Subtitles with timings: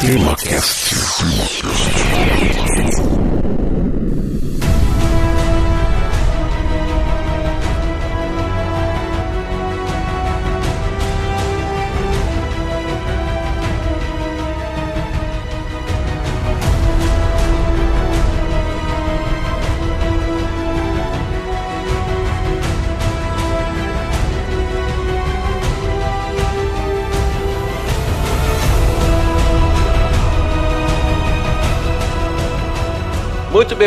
[0.00, 0.94] TemaCast.
[1.24, 2.35] Muito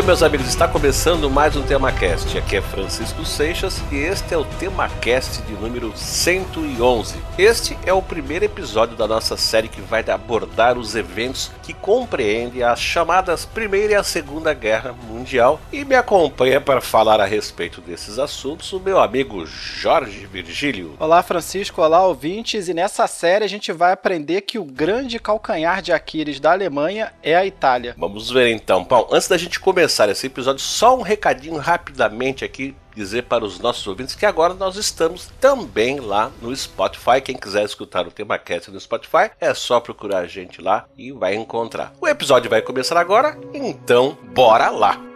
[0.09, 2.35] meus amigos, está começando mais um TemaCast.
[2.35, 7.15] Aqui é Francisco Seixas e este é o TemaCast de número 111.
[7.37, 12.63] Este é o primeiro episódio da nossa série que vai abordar os eventos que compreendem
[12.63, 15.61] as chamadas Primeira e a Segunda Guerra Mundial.
[15.71, 20.95] E me acompanha para falar a respeito desses assuntos o meu amigo Jorge Virgílio.
[20.99, 21.83] Olá, Francisco.
[21.83, 22.67] Olá, ouvintes.
[22.67, 27.13] E nessa série a gente vai aprender que o grande calcanhar de Aquiles da Alemanha
[27.21, 27.93] é a Itália.
[27.95, 28.83] Vamos ver então.
[28.83, 33.59] Bom, antes da gente começar esse episódio, só um recadinho rapidamente aqui dizer para os
[33.59, 37.21] nossos ouvintes que agora nós estamos também lá no Spotify.
[37.23, 41.11] Quem quiser escutar o tema cast no Spotify, é só procurar a gente lá e
[41.11, 41.93] vai encontrar.
[41.99, 45.09] O episódio vai começar agora, então bora lá.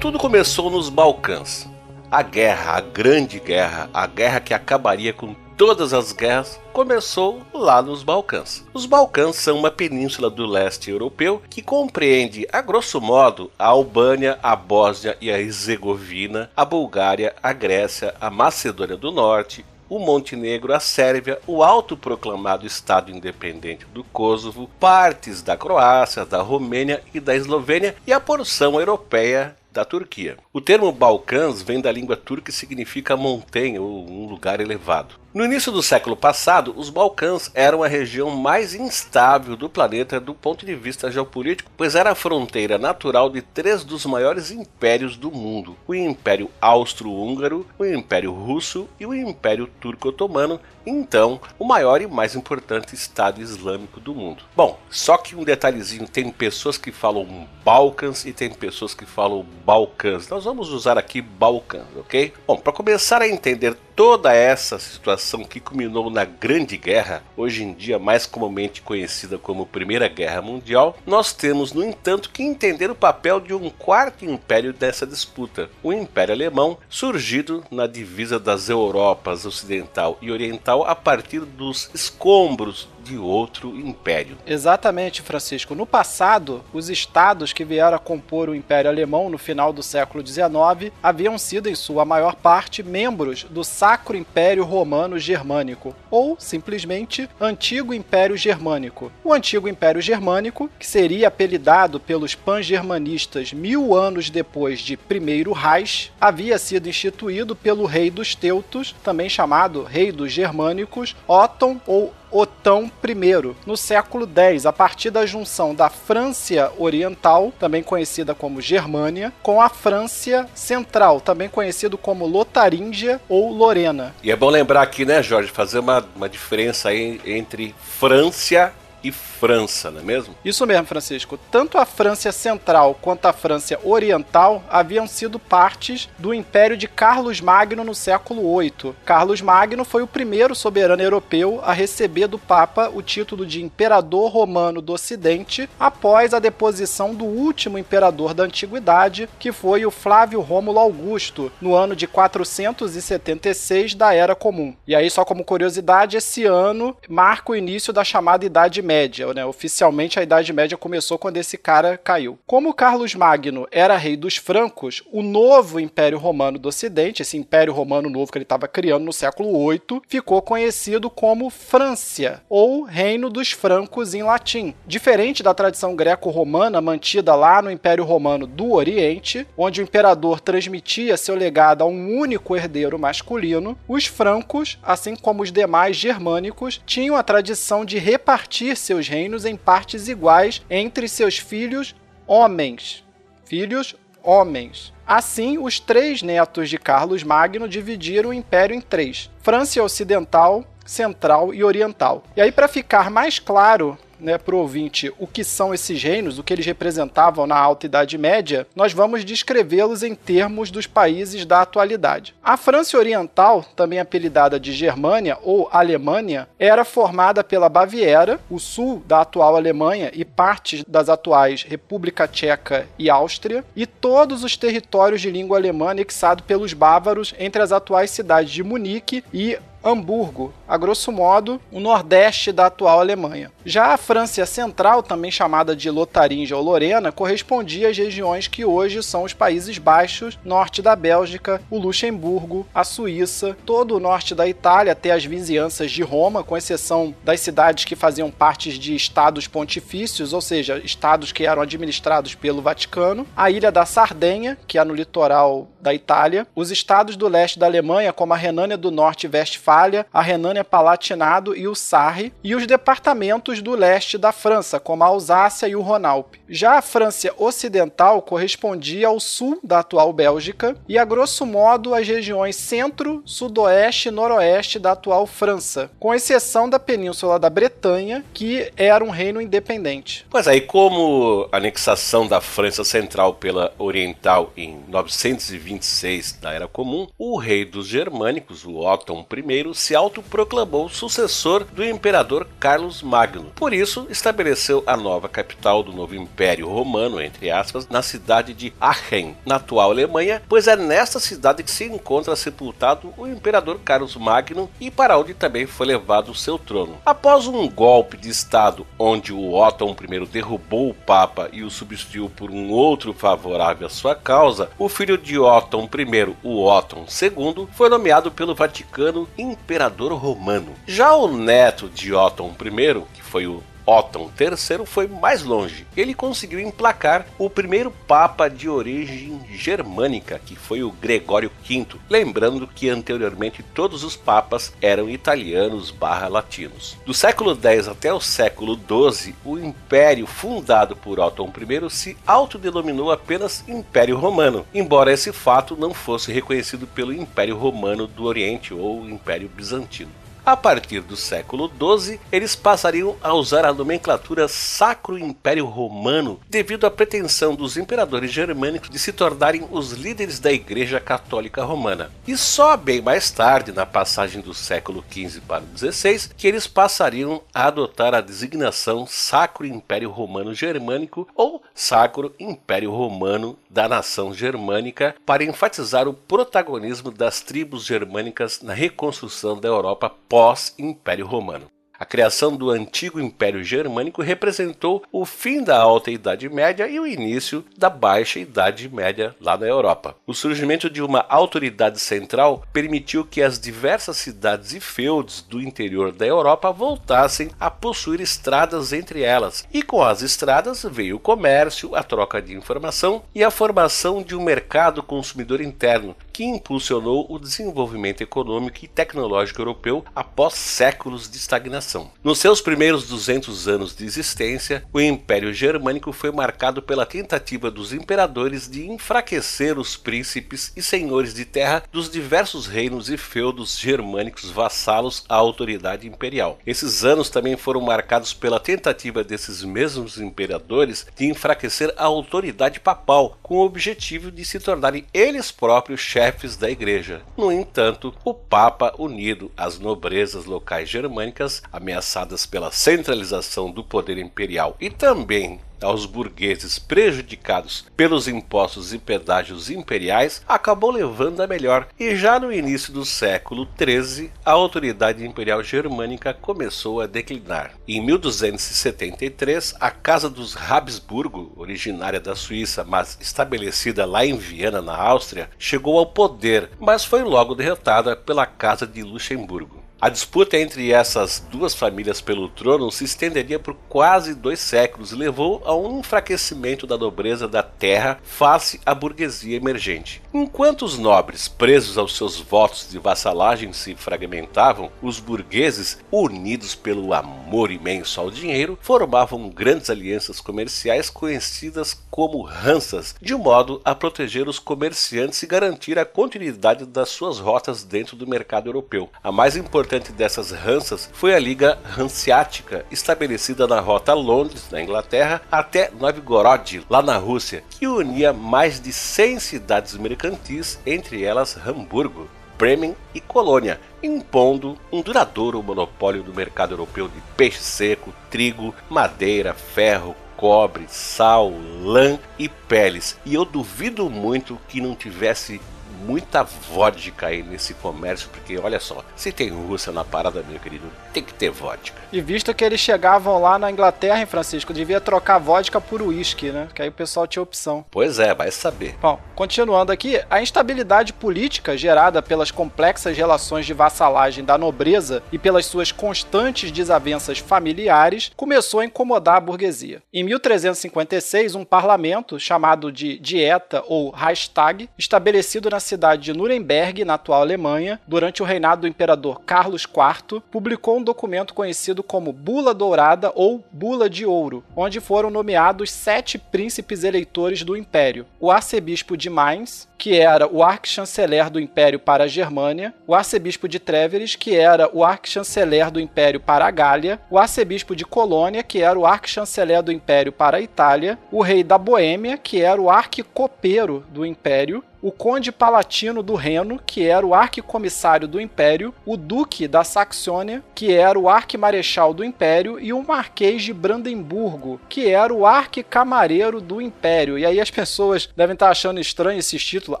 [0.00, 1.73] Tudo começou nos Balcãs.
[2.14, 7.82] A guerra, a grande guerra, a guerra que acabaria com todas as guerras, começou lá
[7.82, 8.64] nos Balcãs.
[8.72, 14.38] Os Balcãs são uma península do leste europeu que compreende, a grosso modo, a Albânia,
[14.44, 20.72] a Bósnia e a Herzegovina, a Bulgária, a Grécia, a Macedônia do Norte, o Montenegro,
[20.72, 27.34] a Sérvia, o autoproclamado Estado Independente do Kosovo, partes da Croácia, da Romênia e da
[27.34, 30.38] Eslovênia e a porção europeia da Turquia.
[30.52, 35.23] O termo Balcãs vem da língua turca e significa montanha ou um lugar elevado.
[35.34, 40.32] No início do século passado, os Balcãs eram a região mais instável do planeta do
[40.32, 45.32] ponto de vista geopolítico, pois era a fronteira natural de três dos maiores impérios do
[45.32, 52.06] mundo: o Império Austro-Húngaro, o Império Russo e o Império Turco-Otomano, então o maior e
[52.06, 54.44] mais importante Estado Islâmico do mundo.
[54.54, 59.44] Bom, só que um detalhezinho: tem pessoas que falam Balcãs e tem pessoas que falam
[59.66, 60.28] Balcãs.
[60.28, 62.32] Nós vamos usar aqui Balcãs, ok?
[62.46, 67.72] Bom, para começar a entender toda essa situação que culminou na Grande Guerra, hoje em
[67.72, 72.94] dia mais comumente conhecida como Primeira Guerra Mundial, nós temos, no entanto, que entender o
[72.94, 79.46] papel de um quarto império dessa disputa, o Império Alemão, surgido na divisa das Europas
[79.46, 84.36] Ocidental e Oriental a partir dos escombros de outro império.
[84.46, 85.74] Exatamente, Francisco.
[85.74, 90.26] No passado, os estados que vieram a compor o Império Alemão no final do século
[90.26, 97.28] XIX haviam sido, em sua maior parte, membros do Sacro Império Romano Germânico, ou simplesmente
[97.40, 99.12] Antigo Império Germânico.
[99.22, 106.10] O Antigo Império Germânico, que seria apelidado pelos pan-germanistas mil anos depois de Primeiro Reich,
[106.20, 112.90] havia sido instituído pelo rei dos Teutos, também chamado Rei dos Germânicos, Otton ou Otão
[113.02, 119.32] I, no século X, a partir da junção da França Oriental, também conhecida como Germânia,
[119.40, 124.14] com a França Central, também conhecido como Lotaríngia ou Lorena.
[124.22, 128.72] E é bom lembrar aqui, né, Jorge, fazer uma, uma diferença aí entre França
[129.04, 130.34] e França, não é mesmo?
[130.42, 131.38] Isso mesmo, Francisco.
[131.50, 137.40] Tanto a França Central quanto a França Oriental haviam sido partes do Império de Carlos
[137.40, 138.94] Magno no século VIII.
[139.04, 144.30] Carlos Magno foi o primeiro soberano europeu a receber do Papa o título de Imperador
[144.30, 150.40] Romano do Ocidente após a deposição do último imperador da Antiguidade, que foi o Flávio
[150.40, 154.74] Rômulo Augusto, no ano de 476 da Era Comum.
[154.86, 158.93] E aí, só como curiosidade, esse ano marca o início da chamada Idade Média,
[159.34, 159.44] né?
[159.44, 162.38] Oficialmente a Idade Média começou quando esse cara caiu.
[162.46, 167.72] Como Carlos Magno era rei dos francos, o novo Império Romano do Ocidente, esse Império
[167.72, 173.28] Romano novo que ele estava criando no século VIII, ficou conhecido como Frância, ou Reino
[173.28, 174.74] dos Francos em latim.
[174.86, 181.16] Diferente da tradição greco-romana mantida lá no Império Romano do Oriente, onde o imperador transmitia
[181.16, 187.16] seu legado a um único herdeiro masculino, os francos, assim como os demais germânicos, tinham
[187.16, 191.94] a tradição de repartir seus reinos em partes iguais entre seus filhos
[192.26, 193.04] homens.
[193.44, 194.92] Filhos homens.
[195.06, 201.52] Assim, os três netos de Carlos Magno dividiram o império em três: França Ocidental, Central
[201.52, 202.22] e Oriental.
[202.36, 206.38] E aí, para ficar mais claro né, para o ouvinte o que são esses reinos,
[206.38, 211.44] o que eles representavam na Alta Idade Média, nós vamos descrevê-los em termos dos países
[211.44, 212.34] da atualidade.
[212.42, 219.02] A França Oriental, também apelidada de Germânia ou Alemanha, era formada pela Baviera, o sul
[219.06, 225.20] da atual Alemanha e partes das atuais República Tcheca e Áustria, e todos os territórios
[225.20, 230.78] de língua alemã anexados pelos bávaros entre as atuais cidades de Munique e Hamburgo, a
[230.78, 233.52] grosso modo, o nordeste da atual Alemanha.
[233.66, 239.02] Já a França Central, também chamada de Lotaringia ou Lorena, correspondia às regiões que hoje
[239.02, 244.48] são os Países Baixos, norte da Bélgica, o Luxemburgo, a Suíça, todo o norte da
[244.48, 249.46] Itália até as vizinhanças de Roma, com exceção das cidades que faziam parte de estados
[249.46, 254.84] pontifícios, ou seja, estados que eram administrados pelo Vaticano, a ilha da Sardenha, que é
[254.84, 259.26] no litoral da Itália, os estados do leste da Alemanha, como a Renânia do Norte
[259.26, 259.73] e Westfália,
[260.12, 265.66] a Renânia-Palatinado e o Sarre, e os departamentos do leste da França, como a Alsácia
[265.66, 266.40] e o Rhône-Alpes.
[266.48, 272.06] Já a França Ocidental correspondia ao sul da atual Bélgica e, a grosso modo, às
[272.06, 278.70] regiões centro, sudoeste e noroeste da atual França, com exceção da península da Bretanha, que
[278.76, 280.26] era um reino independente.
[280.28, 287.38] Pois aí, como anexação da França Central pela Oriental em 926 da Era Comum, o
[287.38, 293.52] rei dos germânicos, o Otton I, se autoproclamou sucessor do imperador Carlos Magno.
[293.56, 298.72] Por isso, estabeleceu a nova capital do novo Império Romano, entre aspas, na cidade de
[298.80, 304.16] Aachen, na atual Alemanha, pois é nesta cidade que se encontra sepultado o imperador Carlos
[304.16, 306.98] Magno e para onde também foi levado o seu trono.
[307.04, 312.28] Após um golpe de estado onde o Otton I derrubou o Papa e o substituiu
[312.28, 317.68] por um outro favorável à sua causa, o filho de Otton I, o Otton II,
[317.72, 320.74] foi nomeado pelo Vaticano imperador romano.
[320.86, 325.86] Já o neto de Otton I, que foi o Otton III foi mais longe.
[325.96, 332.66] Ele conseguiu emplacar o primeiro papa de origem germânica, que foi o Gregório V, lembrando
[332.66, 336.96] que anteriormente todos os papas eram italianos barra latinos.
[337.04, 343.10] Do século X até o século XII, o império fundado por Otton I se autodenominou
[343.10, 349.08] apenas Império Romano, embora esse fato não fosse reconhecido pelo Império Romano do Oriente ou
[349.08, 350.23] Império Bizantino.
[350.46, 356.86] A partir do século XII, eles passariam a usar a nomenclatura Sacro Império Romano devido
[356.86, 362.10] à pretensão dos imperadores germânicos de se tornarem os líderes da Igreja Católica Romana.
[362.26, 366.66] E só bem mais tarde, na passagem do século XV para o XVI, que eles
[366.66, 374.32] passariam a adotar a designação Sacro Império Romano Germânico ou Sacro Império Romano da nação
[374.32, 381.73] germânica para enfatizar o protagonismo das tribos germânicas na reconstrução da Europa pós-Império Romano.
[381.96, 387.06] A criação do antigo Império Germânico representou o fim da Alta Idade Média e o
[387.06, 390.16] início da Baixa Idade Média lá na Europa.
[390.26, 396.10] O surgimento de uma autoridade central permitiu que as diversas cidades e feudos do interior
[396.10, 401.94] da Europa voltassem a possuir estradas entre elas, e com as estradas veio o comércio,
[401.94, 407.38] a troca de informação e a formação de um mercado consumidor interno, que impulsionou o
[407.38, 412.10] desenvolvimento econômico e tecnológico europeu após séculos de estagnação.
[412.24, 417.92] Nos seus primeiros 200 anos de existência, o Império Germânico foi marcado pela tentativa dos
[417.92, 424.50] imperadores de enfraquecer os príncipes e senhores de terra dos diversos reinos e feudos germânicos
[424.50, 426.58] vassalos à autoridade imperial.
[426.66, 433.38] Esses anos também foram marcados pela tentativa desses mesmos imperadores de enfraquecer a autoridade papal,
[433.40, 437.20] com o objetivo de se tornarem eles próprios chefes chefes da igreja.
[437.36, 444.74] No entanto, o Papa, unido às nobrezas locais germânicas, ameaçadas pela centralização do poder imperial
[444.80, 452.16] e também aos burgueses prejudicados pelos impostos e pedágios imperiais acabou levando a melhor, e
[452.16, 457.72] já no início do século XIII a autoridade imperial germânica começou a declinar.
[457.86, 464.96] Em 1273, a Casa dos Habsburgo, originária da Suíça, mas estabelecida lá em Viena, na
[464.96, 469.83] Áustria, chegou ao poder, mas foi logo derrotada pela Casa de Luxemburgo.
[470.04, 475.16] A disputa entre essas duas famílias pelo trono se estenderia por quase dois séculos e
[475.16, 480.20] levou a um enfraquecimento da nobreza da terra face à burguesia emergente.
[480.34, 487.14] Enquanto os nobres, presos aos seus votos de vassalagem, se fragmentavam, os burgueses, unidos pelo
[487.14, 494.48] amor imenso ao dinheiro, formavam grandes alianças comerciais conhecidas como Hansas, de modo a proteger
[494.48, 499.08] os comerciantes e garantir a continuidade das suas rotas dentro do mercado europeu.
[499.22, 504.82] A mais importante fabricante dessas ranças foi a Liga Hanseática, estabelecida na rota Londres, na
[504.82, 511.56] Inglaterra, até Novgorod, lá na Rússia, que unia mais de 100 cidades mercantis, entre elas
[511.56, 512.28] Hamburgo.
[512.56, 519.54] Bremen e Colônia, impondo um duradouro monopólio do mercado europeu de peixe seco, trigo, madeira,
[519.54, 523.18] ferro, cobre, sal, lã e peles.
[523.26, 525.60] E eu duvido muito que não tivesse
[526.04, 530.86] muita vodka aí nesse comércio, porque olha só, se tem Rússia na parada, meu querido,
[531.12, 532.00] tem que ter vodka.
[532.12, 536.50] E visto que eles chegavam lá na Inglaterra, em Francisco, devia trocar vodka por uísque,
[536.50, 536.68] né?
[536.74, 537.84] Que aí o pessoal tinha opção.
[537.90, 538.96] Pois é, vai saber.
[539.00, 545.38] Bom, continuando aqui, a instabilidade política gerada pelas complexas relações de vassalagem da nobreza e
[545.38, 550.02] pelas suas constantes desavenças familiares começou a incomodar a burguesia.
[550.12, 557.14] Em 1356, um parlamento chamado de Dieta ou Reichstag, estabelecido na cidade de Nuremberg, na
[557.14, 562.74] atual Alemanha, durante o reinado do imperador Carlos IV, publicou um documento conhecido como Bula
[562.74, 569.16] Dourada ou Bula de Ouro, onde foram nomeados sete príncipes eleitores do império: o arcebispo
[569.16, 574.36] de Mainz, que era o archanceler do Império para a Germânia, o arcebispo de Trèveris,
[574.36, 578.98] que era o archanceler do Império para a Gália, o arcebispo de Colônia, que era
[578.98, 584.04] o archanceler do Império para a Itália, o rei da Boêmia, que era o arquicopeiro
[584.10, 589.68] do Império, o conde palatino do Reno, que era o arquicomissário do Império, o duque
[589.68, 595.32] da Saxônia, que era o arquimarechal do Império, e o marquês de Brandemburgo, que era
[595.32, 597.38] o arquicamareiro do Império.
[597.38, 600.00] E aí as pessoas devem estar achando estranho esses títulos,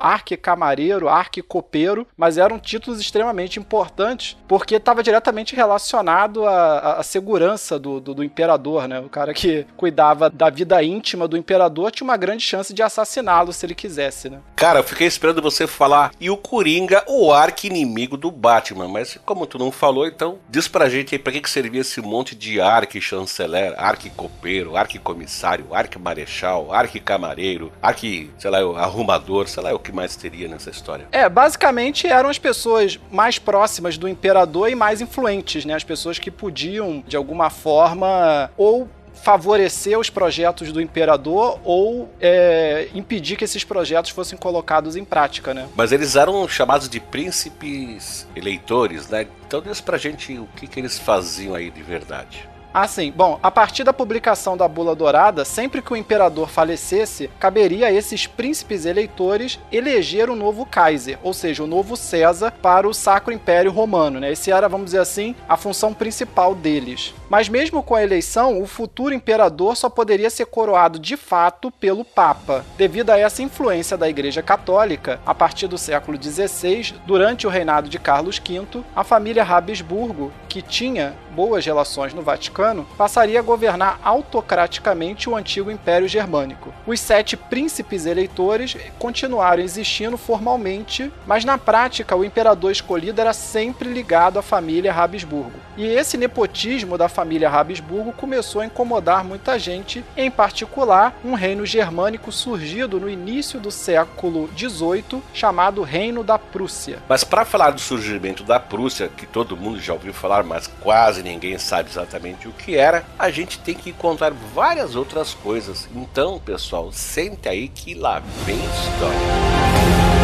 [0.00, 8.00] arquicamareiro, arquicopeiro, mas eram títulos extremamente importantes, porque estava diretamente relacionado à, à segurança do,
[8.00, 9.00] do, do imperador, né?
[9.00, 13.52] O cara que cuidava da vida íntima do imperador tinha uma grande chance de assassiná-lo
[13.52, 14.38] se ele quisesse, né?
[14.56, 19.44] Cara, eu fiquei esperando você falar e o Coringa, o arqui-inimigo do Batman, mas como
[19.44, 22.60] tu não falou, então diz pra gente aí pra que, que servia esse monte de
[22.60, 30.46] arqui-chanceler, arqui-copeiro, arqui-comissário, arqui-marechal, arqui-camareiro, arqui, sei lá, arrumador, sei lá o que mais teria
[30.46, 31.08] nessa história.
[31.10, 35.74] É, basicamente eram as pessoas mais próximas do imperador e mais influentes, né?
[35.74, 42.88] As pessoas que podiam, de alguma forma, ou favorecer os projetos do imperador ou é,
[42.94, 45.68] impedir que esses projetos fossem colocados em prática, né?
[45.76, 49.26] Mas eles eram chamados de príncipes eleitores, né?
[49.46, 52.48] Então diz pra gente o que, que eles faziam aí de verdade.
[52.74, 57.86] Assim, bom, a partir da publicação da Bula Dourada, sempre que o imperador falecesse, caberia
[57.86, 62.92] a esses príncipes eleitores eleger um novo Kaiser, ou seja, o novo César para o
[62.92, 64.18] Sacro Império Romano.
[64.18, 64.32] Né?
[64.32, 67.14] Esse era, vamos dizer assim, a função principal deles.
[67.30, 72.04] Mas mesmo com a eleição, o futuro imperador só poderia ser coroado de fato pelo
[72.04, 72.64] Papa.
[72.76, 77.88] Devido a essa influência da Igreja Católica, a partir do século XVI, durante o reinado
[77.88, 83.98] de Carlos V, a família Habsburgo, que tinha boas relações no Vaticano, passaria a governar
[84.04, 86.72] autocraticamente o antigo Império Germânico.
[86.86, 93.92] Os sete príncipes eleitores continuaram existindo formalmente, mas na prática o imperador escolhido era sempre
[93.92, 95.58] ligado à família Habsburgo.
[95.76, 101.66] E esse nepotismo da família Habsburgo começou a incomodar muita gente, em particular um reino
[101.66, 106.98] germânico surgido no início do século XVIII, chamado Reino da Prússia.
[107.08, 111.23] Mas para falar do surgimento da Prússia, que todo mundo já ouviu falar, mas quase
[111.24, 115.88] ninguém sabe exatamente o que era, a gente tem que contar várias outras coisas.
[115.94, 120.23] Então, pessoal, sente aí que lá vem história.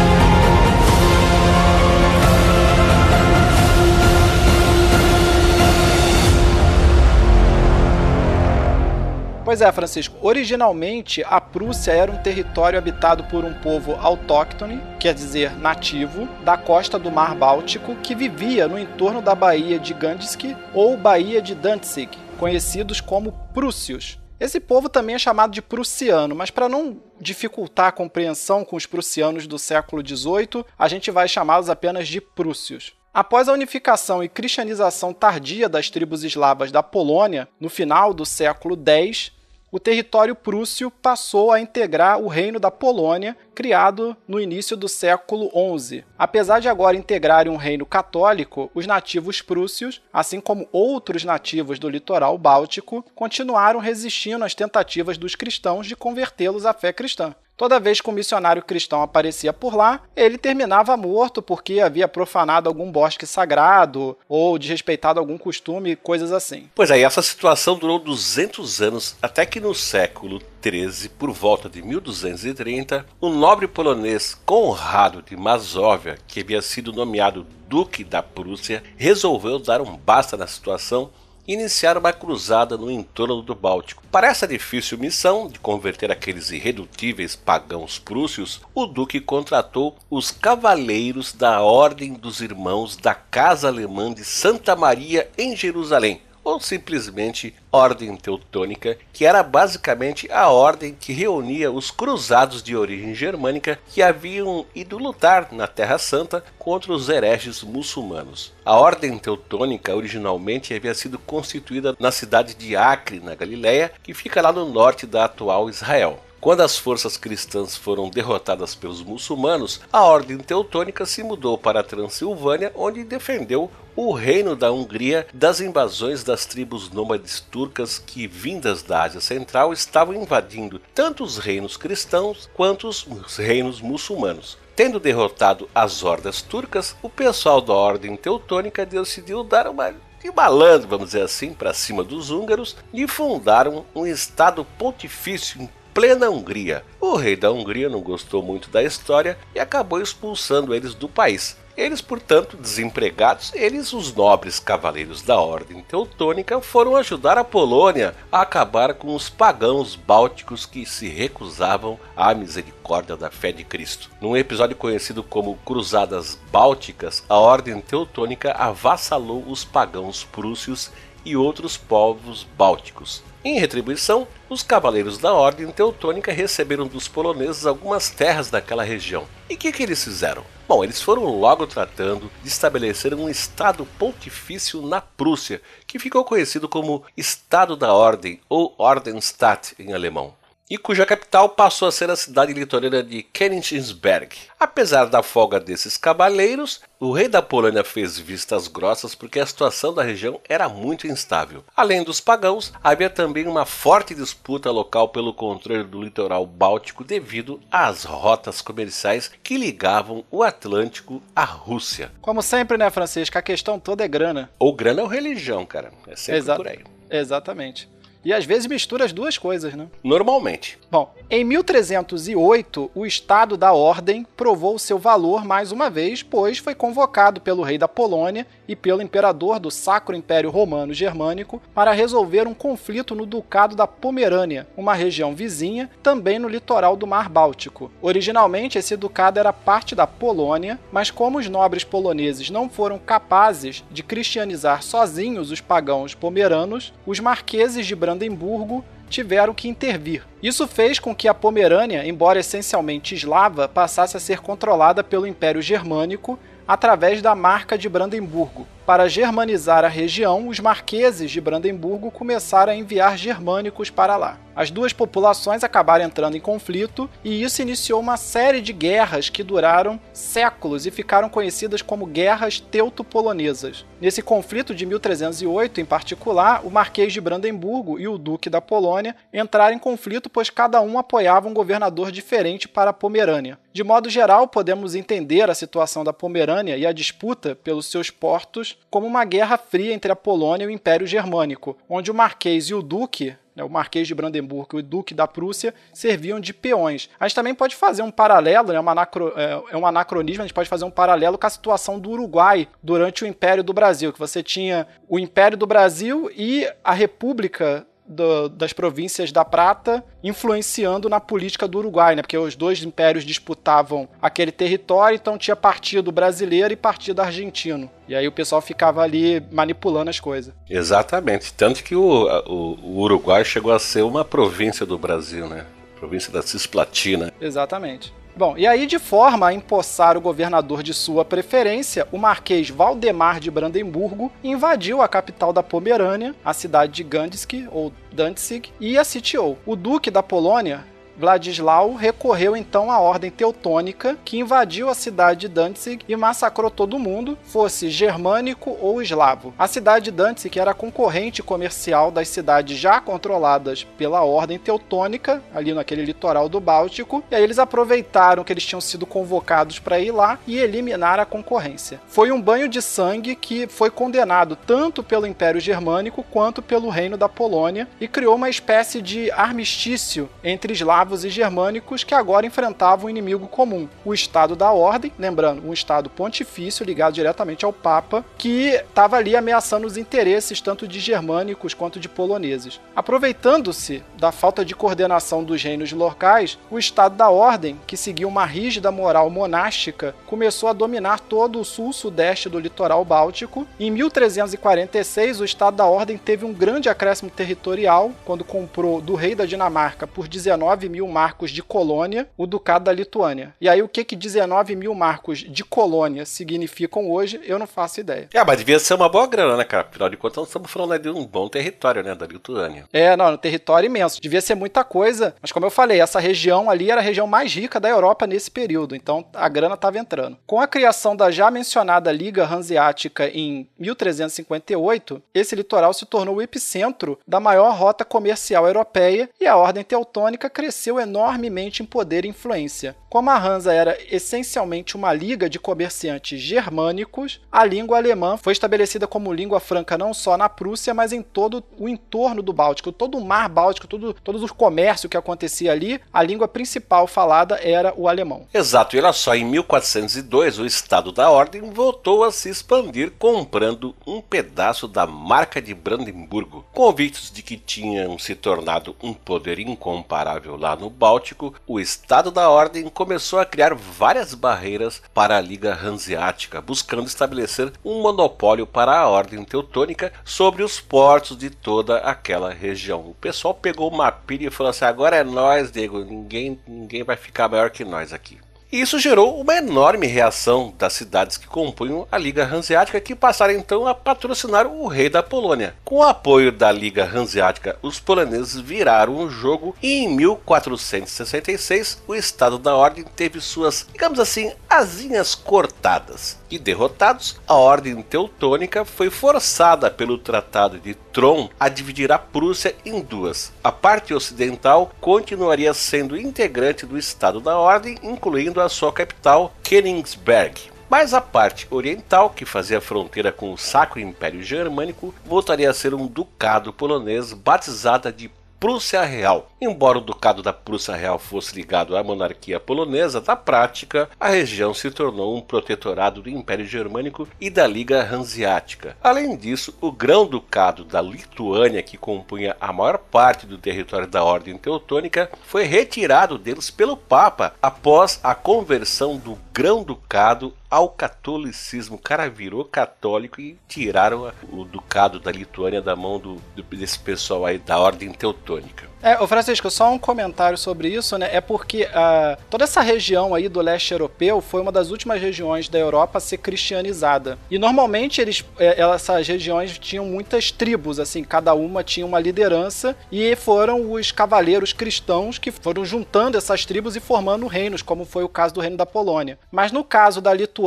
[9.51, 10.15] Pois é, Francisco.
[10.21, 16.55] Originalmente, a Prússia era um território habitado por um povo autóctone, quer dizer, nativo, da
[16.57, 21.53] costa do Mar Báltico, que vivia no entorno da Baía de Gdansk ou Baía de
[21.53, 24.17] Danzig, conhecidos como prússios.
[24.39, 28.85] Esse povo também é chamado de prussiano, mas para não dificultar a compreensão com os
[28.85, 32.93] prussianos do século XVIII, a gente vai chamá-los apenas de prússios.
[33.13, 38.81] Após a unificação e cristianização tardia das tribos eslavas da Polônia, no final do século
[38.87, 39.33] X,
[39.71, 45.49] o território prússio passou a integrar o Reino da Polônia, criado no início do século
[45.79, 46.03] XI.
[46.19, 51.87] Apesar de agora integrarem um reino católico, os nativos prússios, assim como outros nativos do
[51.87, 57.33] litoral báltico, continuaram resistindo às tentativas dos cristãos de convertê-los à fé cristã.
[57.61, 62.67] Toda vez que um missionário cristão aparecia por lá, ele terminava morto porque havia profanado
[62.67, 66.67] algum bosque sagrado ou desrespeitado algum costume, coisas assim.
[66.73, 71.83] Pois aí, essa situação durou 200 anos, até que no século 13, por volta de
[71.83, 79.59] 1230, o nobre polonês Conrado de Mazóvia, que havia sido nomeado Duque da Prússia, resolveu
[79.59, 81.11] dar um basta na situação
[81.47, 84.03] iniciar uma cruzada no entorno do Báltico.
[84.11, 91.33] Para essa difícil missão de converter aqueles irredutíveis pagãos prússios, o duque contratou os cavaleiros
[91.33, 98.15] da Ordem dos Irmãos da Casa Alemã de Santa Maria em Jerusalém, ou simplesmente Ordem
[98.15, 104.65] Teutônica, que era basicamente a ordem que reunia os cruzados de origem germânica que haviam
[104.75, 108.53] ido lutar na Terra Santa contra os hereges muçulmanos.
[108.65, 114.41] A Ordem Teutônica originalmente havia sido constituída na cidade de Acre, na Galiléia, que fica
[114.41, 116.19] lá no norte da atual Israel.
[116.41, 121.83] Quando as forças cristãs foram derrotadas pelos muçulmanos, a Ordem Teutônica se mudou para a
[121.83, 128.83] Transilvânia, onde defendeu o reino da Hungria das invasões das tribos nômades turcas que, vindas
[128.83, 133.05] da Ásia Central, estavam invadindo tanto os reinos cristãos quanto os
[133.37, 134.57] reinos muçulmanos.
[134.75, 140.87] Tendo derrotado as hordas turcas, o pessoal da Ordem Teutônica decidiu dar uma de malandro,
[140.87, 146.83] vamos dizer assim, para cima dos húngaros e fundaram um estado pontifício plena Hungria.
[146.99, 151.57] O rei da Hungria não gostou muito da história e acabou expulsando eles do país.
[151.75, 158.41] Eles, portanto, desempregados, eles, os nobres cavaleiros da Ordem Teutônica, foram ajudar a Polônia a
[158.41, 164.09] acabar com os pagãos bálticos que se recusavam à misericórdia da fé de Cristo.
[164.19, 170.91] Num episódio conhecido como Cruzadas Bálticas, a Ordem Teutônica avassalou os pagãos prússios
[171.23, 173.23] e outros povos bálticos.
[173.43, 179.27] Em retribuição, os cavaleiros da Ordem Teutônica receberam dos poloneses algumas terras daquela região.
[179.49, 180.45] E o que, que eles fizeram?
[180.67, 186.69] Bom, eles foram logo tratando de estabelecer um Estado pontifício na Prússia, que ficou conhecido
[186.69, 190.35] como Estado da Ordem ou Ordenstadt em alemão
[190.71, 194.33] e cuja capital passou a ser a cidade litorânea de Königsberg.
[194.57, 199.93] Apesar da folga desses cavaleiros, o rei da Polônia fez vistas grossas porque a situação
[199.93, 201.61] da região era muito instável.
[201.75, 207.59] Além dos pagãos, havia também uma forte disputa local pelo controle do litoral báltico devido
[207.69, 212.13] às rotas comerciais que ligavam o Atlântico à Rússia.
[212.21, 213.37] Como sempre, né, Francisco?
[213.37, 214.49] A questão toda é grana.
[214.57, 215.91] Ou grana ou religião, cara.
[216.07, 216.79] É sempre Exa por aí.
[217.09, 217.89] Exatamente.
[218.23, 219.87] E às vezes mistura as duas coisas, né?
[220.03, 220.77] Normalmente.
[220.91, 226.75] Bom, em 1308, o Estado da Ordem provou seu valor mais uma vez, pois foi
[226.75, 232.47] convocado pelo rei da Polônia e pelo imperador do Sacro Império Romano Germânico para resolver
[232.47, 237.91] um conflito no Ducado da Pomerânia, uma região vizinha, também no litoral do Mar Báltico.
[238.01, 243.83] Originalmente, esse ducado era parte da Polônia, mas como os nobres poloneses não foram capazes
[243.89, 250.23] de cristianizar sozinhos os pagãos pomeranos, os marqueses de Brandemburgo tiveram que intervir.
[250.43, 255.61] Isso fez com que a Pomerânia, embora essencialmente eslava, passasse a ser controlada pelo Império
[255.61, 262.73] Germânico através da Marca de Brandemburgo, para germanizar a região, os marqueses de Brandemburgo começaram
[262.73, 264.37] a enviar germânicos para lá.
[264.53, 269.43] As duas populações acabaram entrando em conflito e isso iniciou uma série de guerras que
[269.43, 273.85] duraram séculos e ficaram conhecidas como guerras teuto-polonesas.
[274.01, 279.15] Nesse conflito de 1308, em particular, o Marquês de Brandemburgo e o Duque da Polônia
[279.33, 283.57] entraram em conflito pois cada um apoiava um governador diferente para a Pomerânia.
[283.71, 288.77] De modo geral, podemos entender a situação da Pomerânia e a disputa pelos seus portos
[288.89, 292.73] como uma guerra fria entre a Polônia e o Império Germânico, onde o Marquês e
[292.73, 297.09] o Duque né, o Marquês de Brandemburgo e o Duque da Prússia serviam de peões.
[297.19, 300.45] A gente também pode fazer um paralelo, né, uma anacro, é, é, um anacronismo, a
[300.47, 304.13] gente pode fazer um paralelo com a situação do Uruguai durante o Império do Brasil,
[304.13, 310.03] que você tinha o Império do Brasil e a República do, das províncias da Prata
[310.23, 312.21] influenciando na política do Uruguai, né?
[312.21, 317.89] Porque os dois impérios disputavam aquele território, então tinha partido brasileiro e partido argentino.
[318.07, 320.53] E aí o pessoal ficava ali manipulando as coisas.
[320.69, 321.53] Exatamente.
[321.53, 325.65] Tanto que o, o, o Uruguai chegou a ser uma província do Brasil, né?
[325.97, 327.31] Província da Cisplatina.
[327.39, 328.13] Exatamente.
[328.41, 333.39] Bom, e aí, de forma a empossar o governador de sua preferência, o marquês Valdemar
[333.39, 339.03] de Brandemburgo invadiu a capital da Pomerânia, a cidade de Gandsk, ou Danzig, e a
[339.03, 339.59] sitiou.
[339.63, 340.83] O duque da Polônia,
[341.21, 346.97] Vladislau recorreu então à ordem teutônica, que invadiu a cidade de Danzig e massacrou todo
[346.97, 349.53] mundo, fosse germânico ou eslavo.
[349.57, 355.75] A cidade de Danzig era concorrente comercial das cidades já controladas pela ordem teutônica, ali
[355.75, 360.09] naquele litoral do Báltico, e aí eles aproveitaram que eles tinham sido convocados para ir
[360.09, 362.01] lá e eliminar a concorrência.
[362.07, 367.15] Foi um banho de sangue que foi condenado tanto pelo Império Germânico quanto pelo Reino
[367.15, 373.05] da Polônia e criou uma espécie de armistício entre eslavos e germânicos que agora enfrentavam
[373.05, 378.23] um inimigo comum, o Estado da Ordem, lembrando, um Estado pontifício ligado diretamente ao Papa,
[378.37, 382.79] que estava ali ameaçando os interesses tanto de germânicos quanto de poloneses.
[382.95, 388.45] Aproveitando-se da falta de coordenação dos reinos locais, o Estado da Ordem, que seguia uma
[388.45, 393.67] rígida moral monástica, começou a dominar todo o sul-sudeste do litoral báltico.
[393.79, 399.35] Em 1346, o Estado da Ordem teve um grande acréscimo territorial quando comprou do rei
[399.35, 403.55] da Dinamarca por 19 mil marcos de colônia o Ducado da Lituânia.
[403.59, 407.99] E aí, o que, que 19 mil marcos de colônia significam hoje, eu não faço
[407.99, 408.27] ideia.
[408.33, 409.87] É, mas devia ser uma boa grana, né, cara?
[409.89, 412.85] Afinal de contas, nós estamos falando de um bom território, né, da Lituânia.
[412.91, 414.21] É, não, um território imenso.
[414.21, 417.53] Devia ser muita coisa, mas como eu falei, essa região ali era a região mais
[417.53, 420.37] rica da Europa nesse período, então a grana estava entrando.
[420.45, 426.41] Com a criação da já mencionada Liga Hanseática em 1358, esse litoral se tornou o
[426.41, 432.29] epicentro da maior rota comercial europeia e a Ordem Teutônica cresceu enormemente em poder e
[432.29, 432.95] influência.
[433.09, 439.05] Como a Hansa era essencialmente uma liga de comerciantes germânicos, a língua alemã foi estabelecida
[439.05, 443.17] como língua franca não só na Prússia, mas em todo o entorno do Báltico, todo
[443.17, 447.93] o mar Báltico, todo, todos os comércios que acontecia ali, a língua principal falada era
[447.95, 448.47] o alemão.
[448.53, 453.93] Exato, e olha só, em 1402 o Estado da Ordem voltou a se expandir comprando
[454.07, 456.65] um pedaço da marca de Brandemburgo.
[456.71, 462.49] Convictos de que tinham se tornado um poder incomparável lá no Báltico, o Estado da
[462.49, 468.97] Ordem começou a criar várias barreiras para a Liga Hanseática, buscando estabelecer um monopólio para
[468.97, 473.01] a Ordem Teutônica sobre os portos de toda aquela região.
[473.01, 477.15] O pessoal pegou uma pilha e falou assim: agora é nós, Diego, ninguém, ninguém vai
[477.15, 478.37] ficar maior que nós aqui.
[478.71, 483.53] E isso gerou uma enorme reação das cidades que compunham a Liga Hanseática, que passaram
[483.53, 485.75] então a patrocinar o rei da Polônia.
[485.83, 492.15] Com o apoio da Liga Hanseática, os poloneses viraram o jogo e em 1466 o
[492.15, 496.40] Estado da Ordem teve suas, digamos assim, asinhas cortadas.
[496.51, 502.75] E derrotados, a Ordem Teutônica foi forçada pelo Tratado de Tron a dividir a Prússia
[502.85, 503.53] em duas.
[503.63, 510.69] A parte ocidental continuaria sendo integrante do Estado da Ordem, incluindo a sua capital, Königsberg.
[510.89, 515.93] Mas a parte oriental, que fazia fronteira com o Sacro Império Germânico, voltaria a ser
[515.93, 518.29] um ducado polonês batizada de
[518.61, 519.49] Prússia Real.
[519.59, 524.71] Embora o Ducado da Prússia Real fosse ligado à monarquia polonesa, na prática, a região
[524.71, 528.95] se tornou um protetorado do Império Germânico e da Liga Hanseática.
[529.01, 534.55] Além disso, o Grão-Ducado da Lituânia, que compunha a maior parte do território da Ordem
[534.59, 541.97] Teutônica, foi retirado deles pelo Papa após a conversão do Grão-Ducado ao catolicismo.
[541.97, 547.45] O cara virou católico e tiraram o ducado da Lituânia da mão do, desse pessoal
[547.45, 548.89] aí da Ordem Teutônica.
[549.03, 551.27] É, o Francisco, só um comentário sobre isso, né?
[551.33, 555.67] É porque uh, toda essa região aí do leste europeu foi uma das últimas regiões
[555.67, 557.37] da Europa a ser cristianizada.
[557.49, 562.95] E normalmente eles, é, essas regiões tinham muitas tribos, assim, cada uma tinha uma liderança
[563.11, 568.23] e foram os cavaleiros cristãos que foram juntando essas tribos e formando reinos, como foi
[568.23, 569.39] o caso do reino da Polônia.
[569.51, 570.60] Mas no caso da Lituânia,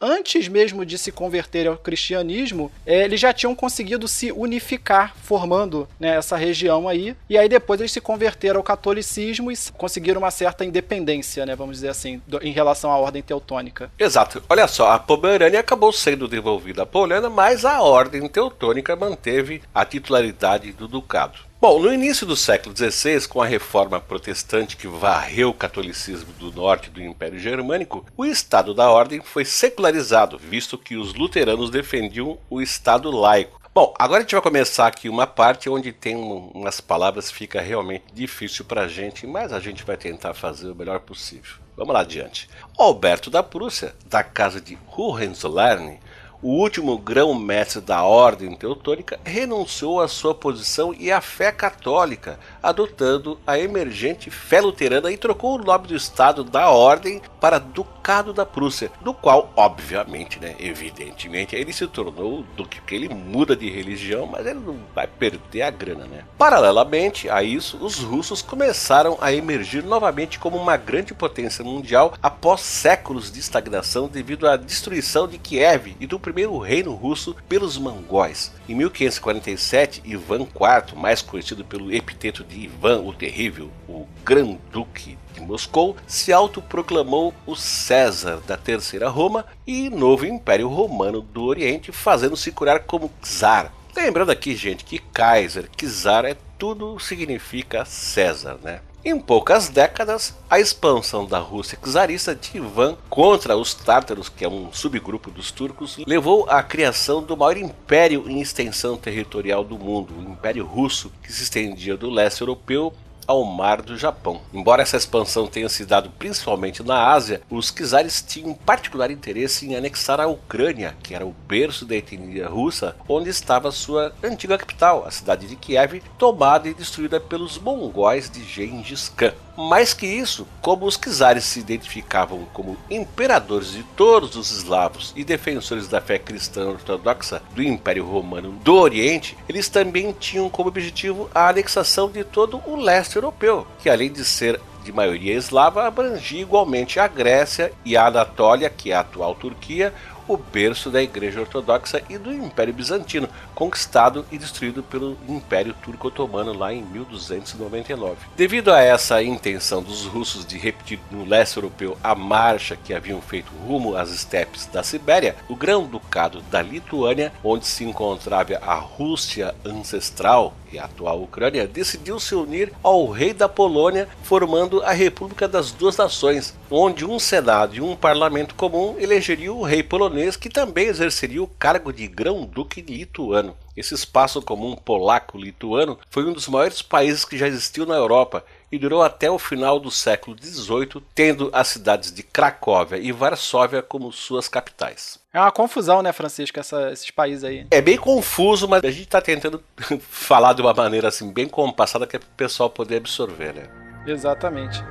[0.00, 5.88] antes mesmo de se converter ao cristianismo, é, eles já tinham conseguido se unificar, formando
[5.98, 7.16] né, essa região aí.
[7.28, 11.76] E aí depois eles se converteram ao catolicismo e conseguiram uma certa independência, né, vamos
[11.76, 13.90] dizer assim, em relação à ordem teutônica.
[13.98, 14.42] Exato.
[14.48, 19.84] Olha só, a Pomerânia acabou sendo devolvida à Polônia, mas a ordem teutônica manteve a
[19.84, 21.47] titularidade do ducado.
[21.60, 26.52] Bom, no início do século XVI, com a reforma protestante que varreu o catolicismo do
[26.52, 32.38] norte do Império Germânico, o Estado da Ordem foi secularizado, visto que os luteranos defendiam
[32.48, 33.60] o Estado laico.
[33.74, 37.60] Bom, agora a gente vai começar aqui uma parte onde tem umas palavras que fica
[37.60, 41.56] realmente difícil para a gente, mas a gente vai tentar fazer o melhor possível.
[41.76, 42.48] Vamos lá adiante.
[42.78, 45.98] Alberto da Prússia, da casa de Hohenzollern,
[46.40, 53.38] o último grão-mestre da Ordem Teutônica, renunciou à sua posição e à fé católica, adotando
[53.46, 58.46] a emergente fé luterana e trocou o nome do Estado da Ordem para Ducado da
[58.46, 64.26] Prússia, do qual, obviamente, né, evidentemente, ele se tornou duque, porque ele muda de religião,
[64.26, 66.24] mas ele não vai perder a grana, né?
[66.36, 72.60] Paralelamente a isso, os russos começaram a emergir novamente como uma grande potência mundial após
[72.60, 78.52] séculos de estagnação devido à destruição de Kiev e do primeiro reino russo pelos mongóis.
[78.68, 85.40] Em 1547, Ivan IV, mais conhecido pelo epiteto de Ivan o Terrível, o Grão-Duque de
[85.40, 92.52] Moscou, se autoproclamou o César da Terceira Roma e novo Império Romano do Oriente, fazendo-se
[92.52, 93.72] curar como czar.
[93.96, 98.80] Lembrando aqui, gente, que Kaiser, czar é tudo significa César, né?
[99.04, 104.48] Em poucas décadas, a expansão da Rússia czarista de Ivan contra os tártaros, que é
[104.48, 110.14] um subgrupo dos turcos, levou à criação do maior império em extensão territorial do mundo,
[110.18, 112.92] o Império Russo, que se estendia do leste europeu
[113.28, 114.40] ao mar do Japão.
[114.54, 119.76] Embora essa expansão tenha se dado principalmente na Ásia, os czares tinham particular interesse em
[119.76, 125.04] anexar a Ucrânia, que era o berço da etnia russa, onde estava sua antiga capital,
[125.06, 129.34] a cidade de Kiev, tomada e destruída pelos mongóis de Gengis Khan.
[129.60, 135.24] Mais que isso, como os czares se identificavam como imperadores de todos os eslavos e
[135.24, 141.28] defensores da fé cristã ortodoxa do Império Romano do Oriente, eles também tinham como objetivo
[141.34, 146.40] a anexação de todo o leste europeu, que além de ser de maioria eslava, abrangia
[146.40, 149.92] igualmente a Grécia e a Anatólia, que é a atual Turquia,
[150.28, 156.52] o berço da Igreja Ortodoxa e do Império Bizantino, conquistado e destruído pelo Império Turco-Otomano
[156.52, 158.16] lá em 1299.
[158.36, 163.20] Devido a essa intenção dos russos de repetir no leste europeu a marcha que haviam
[163.22, 169.54] feito rumo às estepes da Sibéria, o Grão-Ducado da Lituânia, onde se encontrava a Rússia
[169.64, 175.48] ancestral e a atual Ucrânia, decidiu se unir ao rei da Polônia, formando a República
[175.48, 180.48] das Duas Nações, onde um senado e um parlamento comum elegeriam o rei polonês, que
[180.48, 183.56] também exerceria o cargo de grão-duque lituano.
[183.78, 188.78] Esse espaço comum polaco-lituano foi um dos maiores países que já existiu na Europa e
[188.78, 194.12] durou até o final do século XVIII, tendo as cidades de Cracóvia e Varsóvia como
[194.12, 195.18] suas capitais.
[195.32, 197.66] É uma confusão, né, Francisco, essa, esses países aí.
[197.70, 199.62] É bem confuso, mas a gente está tentando
[200.10, 203.68] falar de uma maneira assim bem compassada que é para o pessoal poder absorver, né?
[204.06, 204.82] Exatamente.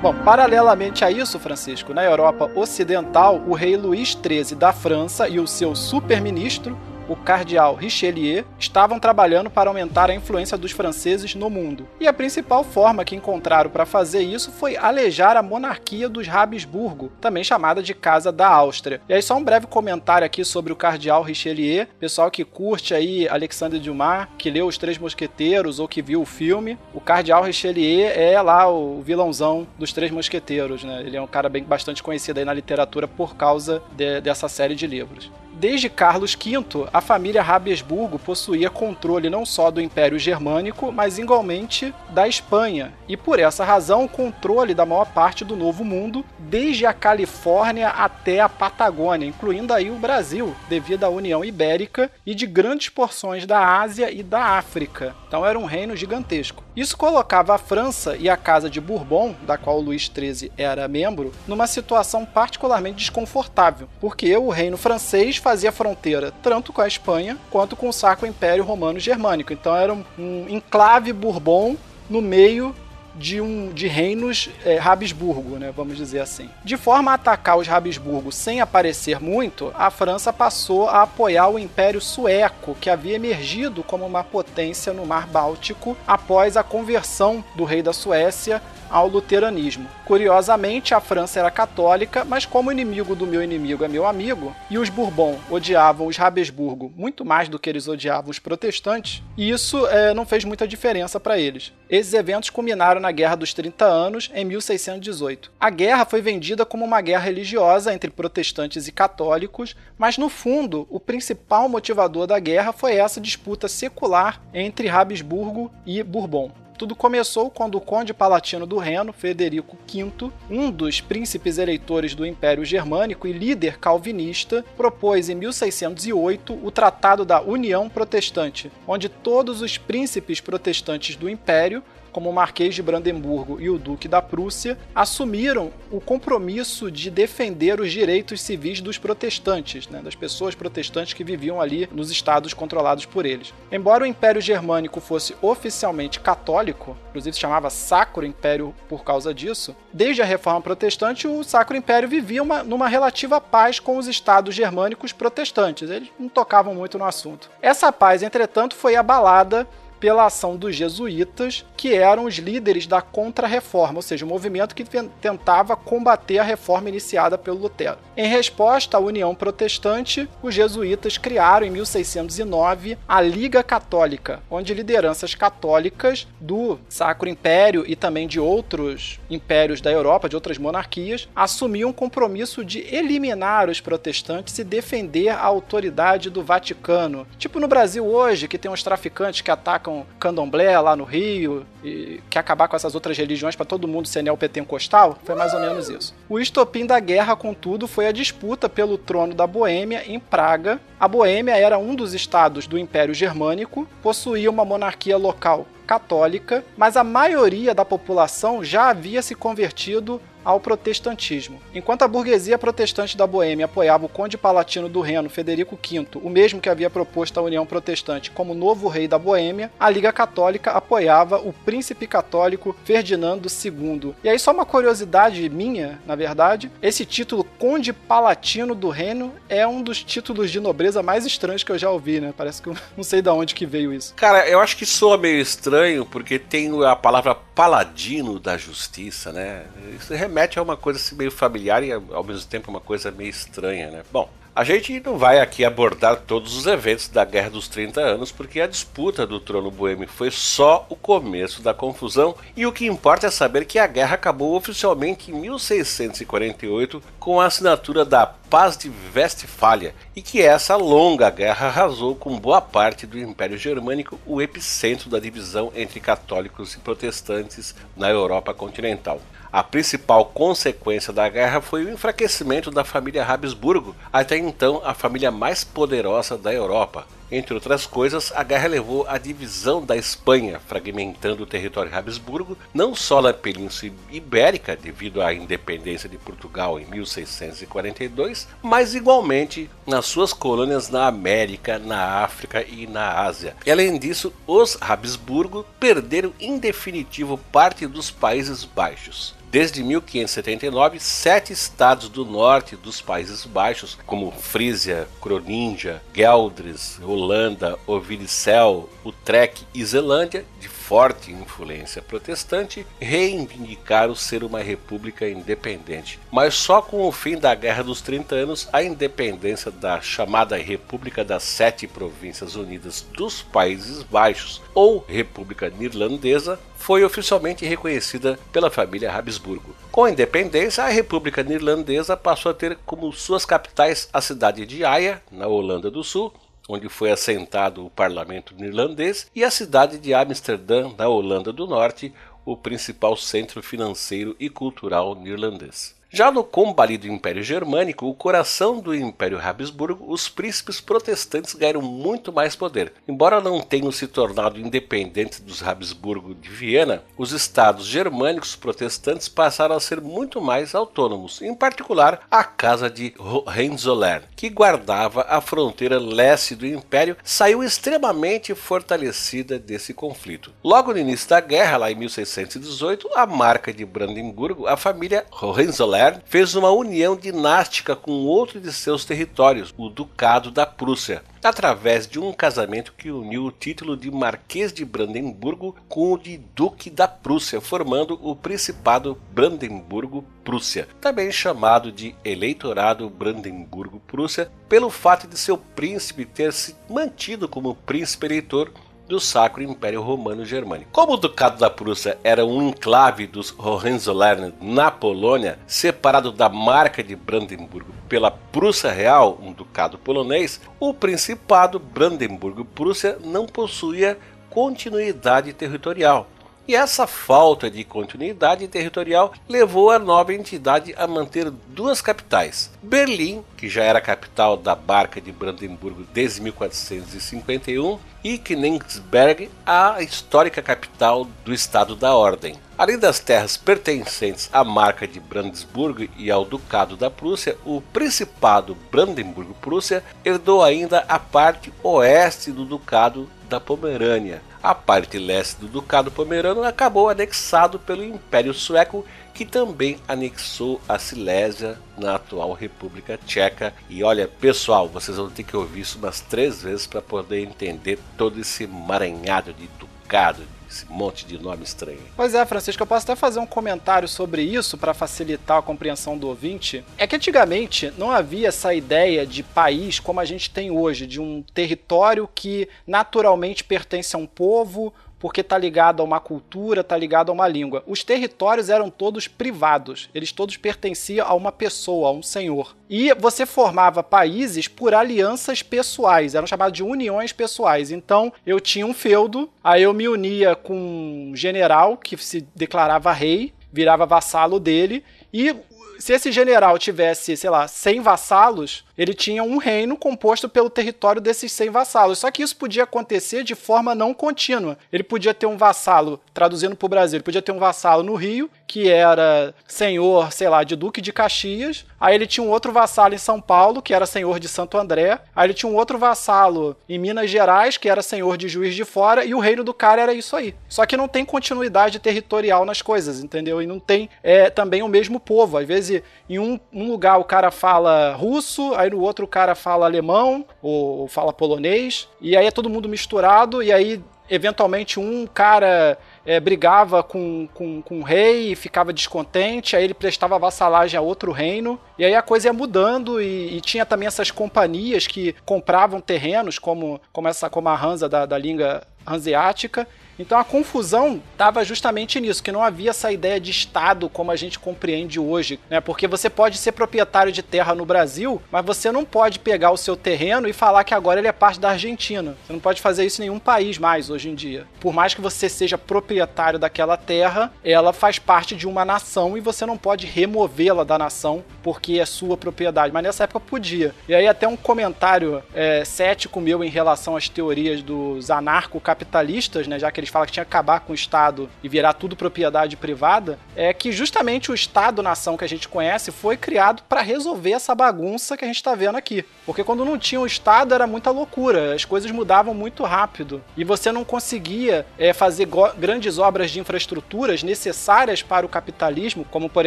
[0.00, 5.40] Bom, paralelamente a isso, Francisco, na Europa Ocidental, o rei Luís XIII da França e
[5.40, 11.48] o seu super-ministro, o cardeal Richelieu, estavam trabalhando para aumentar a influência dos franceses no
[11.48, 11.88] mundo.
[11.98, 17.10] E a principal forma que encontraram para fazer isso foi alejar a monarquia dos Habsburgo,
[17.20, 19.00] também chamada de Casa da Áustria.
[19.08, 23.28] E aí só um breve comentário aqui sobre o cardeal Richelieu, pessoal que curte aí
[23.28, 28.08] Alexandre Dumas, que leu Os Três Mosqueteiros ou que viu o filme, o cardeal Richelieu
[28.08, 31.02] é lá o vilãozão dos Três Mosqueteiros, né?
[31.04, 34.74] Ele é um cara bem bastante conhecido aí na literatura por causa de, dessa série
[34.74, 35.30] de livros.
[35.58, 41.92] Desde Carlos V, a família Habsburgo possuía controle não só do Império Germânico, mas igualmente
[42.10, 46.92] da Espanha, e por essa razão controle da maior parte do Novo Mundo, desde a
[46.92, 52.88] Califórnia até a Patagônia, incluindo aí o Brasil, devido à União Ibérica e de grandes
[52.88, 55.16] porções da Ásia e da África.
[55.26, 56.62] Então era um reino gigantesco.
[56.76, 61.32] Isso colocava a França e a Casa de Bourbon, da qual Luís XIII era membro,
[61.48, 67.74] numa situação particularmente desconfortável, porque o reino francês fazia fronteira tanto com a Espanha quanto
[67.74, 69.50] com o Sacro Império Romano Germânico.
[69.50, 71.74] Então era um, um enclave Bourbon
[72.10, 72.74] no meio
[73.18, 76.48] de, um, de reinos é, Habsburgo, né, vamos dizer assim.
[76.64, 81.58] De forma a atacar os Habsburgo sem aparecer muito, a França passou a apoiar o
[81.58, 87.64] Império Sueco, que havia emergido como uma potência no Mar Báltico após a conversão do
[87.64, 89.88] rei da Suécia ao luteranismo.
[90.04, 94.78] Curiosamente, a França era católica, mas como inimigo do meu inimigo é meu amigo, e
[94.78, 100.14] os Bourbon odiavam os Habsburgo muito mais do que eles odiavam os protestantes, isso é,
[100.14, 101.72] não fez muita diferença para eles.
[101.88, 105.50] Esses eventos culminaram na Guerra dos 30 Anos, em 1618.
[105.58, 110.86] A guerra foi vendida como uma guerra religiosa entre protestantes e católicos, mas no fundo,
[110.90, 116.52] o principal motivador da guerra foi essa disputa secular entre Habsburgo e Bourbon.
[116.78, 122.24] Tudo começou quando o conde palatino do Reno, Frederico V, um dos príncipes eleitores do
[122.24, 129.60] Império Germânico e líder calvinista, propôs em 1608 o Tratado da União Protestante, onde todos
[129.60, 134.78] os príncipes protestantes do Império como o Marquês de Brandemburgo e o Duque da Prússia,
[134.94, 141.24] assumiram o compromisso de defender os direitos civis dos protestantes, né, das pessoas protestantes que
[141.24, 143.52] viviam ali nos estados controlados por eles.
[143.70, 149.74] Embora o Império Germânico fosse oficialmente católico, inclusive se chamava Sacro Império por causa disso,
[149.92, 154.54] desde a Reforma Protestante o Sacro Império vivia uma, numa relativa paz com os estados
[154.54, 155.90] germânicos protestantes.
[155.90, 157.50] Eles não tocavam muito no assunto.
[157.60, 159.66] Essa paz, entretanto, foi abalada
[160.00, 164.84] pela ação dos jesuítas, que eram os líderes da Contra-Reforma, ou seja, o movimento que
[165.20, 167.98] tentava combater a reforma iniciada pelo Lutero.
[168.16, 175.34] Em resposta à União Protestante, os jesuítas criaram em 1609 a Liga Católica, onde lideranças
[175.34, 181.90] católicas do Sacro Império e também de outros impérios da Europa, de outras monarquias, assumiam
[181.90, 187.26] o compromisso de eliminar os protestantes e defender a autoridade do Vaticano.
[187.38, 189.87] Tipo no Brasil hoje, que tem uns traficantes que atacam
[190.18, 194.22] candomblé lá no Rio e quer acabar com essas outras religiões para todo mundo ser
[194.22, 196.14] neopentecostal, foi mais ou menos isso.
[196.28, 200.80] O estopim da guerra, contudo, foi a disputa pelo trono da Boêmia em Praga.
[200.98, 206.98] A Boêmia era um dos estados do Império Germânico, possuía uma monarquia local católica, mas
[206.98, 211.60] a maioria da população já havia se convertido ao protestantismo.
[211.74, 216.30] Enquanto a burguesia protestante da Boêmia apoiava o conde palatino do Reno, Federico V, o
[216.30, 220.72] mesmo que havia proposto a União Protestante como novo rei da Boêmia, a Liga Católica
[220.72, 224.14] apoiava o príncipe católico Ferdinando II.
[224.22, 229.66] E aí só uma curiosidade minha, na verdade, esse título conde palatino do Reno é
[229.66, 232.32] um dos títulos de nobreza mais estranhos que eu já ouvi, né?
[232.36, 234.14] Parece que eu não sei de onde que veio isso.
[234.14, 239.64] Cara, eu acho que soa meio estranho porque tem a palavra paladino da justiça, né?
[239.98, 243.30] Isso remete a uma coisa assim, meio familiar e ao mesmo tempo uma coisa meio
[243.30, 244.04] estranha, né?
[244.12, 248.30] Bom, a gente não vai aqui abordar todos os eventos da Guerra dos 30 Anos,
[248.30, 252.86] porque a disputa do trono boêmio foi só o começo da confusão, e o que
[252.86, 258.74] importa é saber que a guerra acabou oficialmente em 1648 com a assinatura da Paz
[258.74, 264.40] de Westfália, e que essa longa guerra arrasou com boa parte do Império Germânico, o
[264.40, 269.20] epicentro da divisão entre católicos e protestantes na Europa continental.
[269.52, 275.30] A principal consequência da guerra foi o enfraquecimento da família Habsburgo, até então a família
[275.30, 277.17] mais poderosa da Europa.
[277.30, 282.94] Entre outras coisas, a guerra levou à divisão da Espanha, fragmentando o território Habsburgo não
[282.94, 290.32] só na Península Ibérica, devido à independência de Portugal em 1642, mas igualmente nas suas
[290.32, 293.54] colônias na América, na África e na Ásia.
[293.66, 299.37] E além disso, os Habsburgo perderam em definitivo parte dos Países Baixos.
[299.50, 308.90] Desde 1579, sete estados do norte dos Países Baixos, como Frisia, Croningia, Geldres, Holanda, Oviricel,
[309.02, 316.18] Utrecht e Zelândia, de forte influência protestante, reivindicaram ser uma república independente.
[316.32, 321.22] Mas só com o fim da Guerra dos 30 Anos, a independência da chamada República
[321.22, 329.12] das Sete Províncias Unidas dos Países Baixos, ou República Neerlandesa, foi oficialmente reconhecida pela família
[329.12, 329.76] Habsburgo.
[329.92, 334.86] Com a independência, a República Neerlandesa passou a ter como suas capitais a cidade de
[334.86, 336.32] Haia, na Holanda do Sul,
[336.68, 342.12] onde foi assentado o parlamento neerlandês, e a cidade de Amsterdã, na Holanda do Norte,
[342.44, 345.97] o principal centro financeiro e cultural neerlandês.
[346.10, 352.32] Já no combalido Império Germânico, o coração do Império Habsburgo, os príncipes protestantes ganharam muito
[352.32, 352.94] mais poder.
[353.06, 359.76] Embora não tenham se tornado independentes dos Habsburgo de Viena, os estados germânicos protestantes passaram
[359.76, 365.98] a ser muito mais autônomos, em particular a Casa de Hohenzollern, que guardava a fronteira
[365.98, 370.54] leste do Império, saiu extremamente fortalecida desse conflito.
[370.64, 375.97] Logo no início da guerra, lá em 1618, a marca de Brandemburgo, a família Hohenzollern
[376.26, 382.18] fez uma união dinástica com outro de seus territórios, o Ducado da Prússia, através de
[382.18, 387.08] um casamento que uniu o título de Marquês de Brandemburgo com o de Duque da
[387.08, 396.24] Prússia, formando o Principado Brandemburgo-Prússia, também chamado de Eleitorado Brandemburgo-Prússia, pelo fato de seu príncipe
[396.24, 398.72] ter se mantido como príncipe eleitor
[399.08, 400.90] do Sacro Império Romano Germânico.
[400.92, 407.02] Como o Ducado da Prússia era um enclave dos Hohenzollern na Polônia, separado da Marca
[407.02, 414.18] de Brandemburgo pela Prússia Real, um ducado polonês, o Principado Brandemburgo-Prússia não possuía
[414.50, 416.26] continuidade territorial
[416.68, 423.42] E essa falta de continuidade territorial levou a nova entidade a manter duas capitais: Berlim,
[423.56, 431.26] que já era capital da Barca de Brandemburgo desde 1451, e Königsberg, a histórica capital
[431.44, 432.56] do Estado da Ordem.
[432.76, 438.76] Além das terras pertencentes à marca de Brandesburgo e ao Ducado da Prússia, o Principado
[438.90, 444.42] Brandenburgo-Prússia herdou ainda a parte oeste do Ducado da Pomerânia.
[444.62, 449.04] A parte leste do Ducado Pomerano acabou anexado pelo Império Sueco,
[449.38, 453.72] que também anexou a Silésia na atual República Tcheca.
[453.88, 458.00] E olha, pessoal, vocês vão ter que ouvir isso umas três vezes para poder entender
[458.16, 462.00] todo esse maranhado de ducado, esse monte de nome estranho.
[462.16, 466.18] Pois é, Francisco, eu posso até fazer um comentário sobre isso para facilitar a compreensão
[466.18, 466.84] do ouvinte.
[466.98, 471.20] É que antigamente não havia essa ideia de país como a gente tem hoje, de
[471.20, 476.96] um território que naturalmente pertence a um povo porque está ligado a uma cultura, está
[476.96, 477.82] ligado a uma língua.
[477.86, 482.76] Os territórios eram todos privados, eles todos pertenciam a uma pessoa, a um senhor.
[482.88, 487.90] E você formava países por alianças pessoais, eram chamados de uniões pessoais.
[487.90, 493.12] Então, eu tinha um feudo, aí eu me unia com um general que se declarava
[493.12, 495.54] rei, virava vassalo dele, e
[495.98, 501.20] se esse general tivesse, sei lá, 100 vassalos, ele tinha um reino composto pelo território
[501.20, 502.18] desses 100 vassalos.
[502.18, 504.76] Só que isso podia acontecer de forma não contínua.
[504.92, 508.16] Ele podia ter um vassalo, traduzindo para o Brasil, ele podia ter um vassalo no
[508.16, 511.86] Rio, que era senhor, sei lá, de Duque de Caxias.
[512.00, 515.18] Aí ele tinha um outro vassalo em São Paulo, que era senhor de Santo André.
[515.34, 518.84] Aí ele tinha um outro vassalo em Minas Gerais, que era senhor de Juiz de
[518.84, 519.24] Fora.
[519.24, 520.54] E o reino do cara era isso aí.
[520.68, 523.62] Só que não tem continuidade territorial nas coisas, entendeu?
[523.62, 525.56] E não tem é, também o mesmo povo.
[525.56, 529.28] Às vezes, em um, um lugar o cara fala russo, aí aí no outro o
[529.28, 535.00] cara fala alemão ou fala polonês, e aí é todo mundo misturado, e aí eventualmente
[535.00, 540.38] um cara é, brigava com, com, com o rei e ficava descontente, aí ele prestava
[540.38, 544.30] vassalagem a outro reino, e aí a coisa ia mudando, e, e tinha também essas
[544.30, 549.86] companhias que compravam terrenos, como, como, essa, como a Hansa da, da língua hanseática,
[550.18, 554.36] então a confusão estava justamente nisso, que não havia essa ideia de Estado como a
[554.36, 555.80] gente compreende hoje, né?
[555.80, 559.76] Porque você pode ser proprietário de terra no Brasil, mas você não pode pegar o
[559.76, 562.36] seu terreno e falar que agora ele é parte da Argentina.
[562.46, 564.66] Você não pode fazer isso em nenhum país mais hoje em dia.
[564.80, 569.40] Por mais que você seja proprietário daquela terra, ela faz parte de uma nação e
[569.40, 572.92] você não pode removê-la da nação porque é sua propriedade.
[572.92, 573.94] Mas nessa época podia.
[574.08, 579.78] E aí até um comentário é, cético meu em relação às teorias dos anarcocapitalistas, né?
[579.78, 582.16] Já que eles eles falam que tinha que acabar com o Estado e virar tudo
[582.16, 587.52] propriedade privada, é que justamente o Estado-nação que a gente conhece foi criado para resolver
[587.52, 589.24] essa bagunça que a gente está vendo aqui.
[589.44, 593.64] Porque quando não tinha o Estado era muita loucura, as coisas mudavam muito rápido e
[593.64, 599.66] você não conseguia é, fazer grandes obras de infraestruturas necessárias para o capitalismo, como por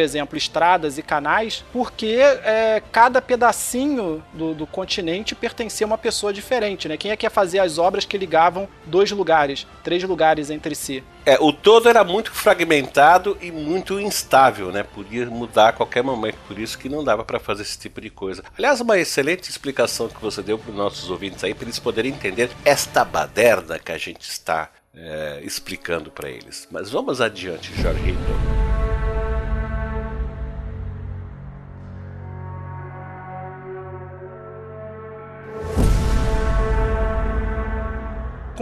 [0.00, 6.32] exemplo estradas e canais, porque é, cada pedacinho do, do continente pertencia a uma pessoa
[6.32, 6.88] diferente.
[6.88, 6.96] Né?
[6.96, 10.31] Quem é que ia fazer as obras que ligavam dois lugares, três lugares?
[10.38, 11.02] Entre si.
[11.24, 14.82] É, o todo era muito fragmentado e muito instável, né?
[14.82, 18.10] Podia mudar a qualquer momento, por isso que não dava para fazer esse tipo de
[18.10, 18.42] coisa.
[18.56, 22.12] Aliás, uma excelente explicação que você deu para os nossos ouvintes aí, para eles poderem
[22.12, 26.68] entender esta baderna que a gente está é, explicando para eles.
[26.70, 28.14] Mas vamos adiante, Jorge.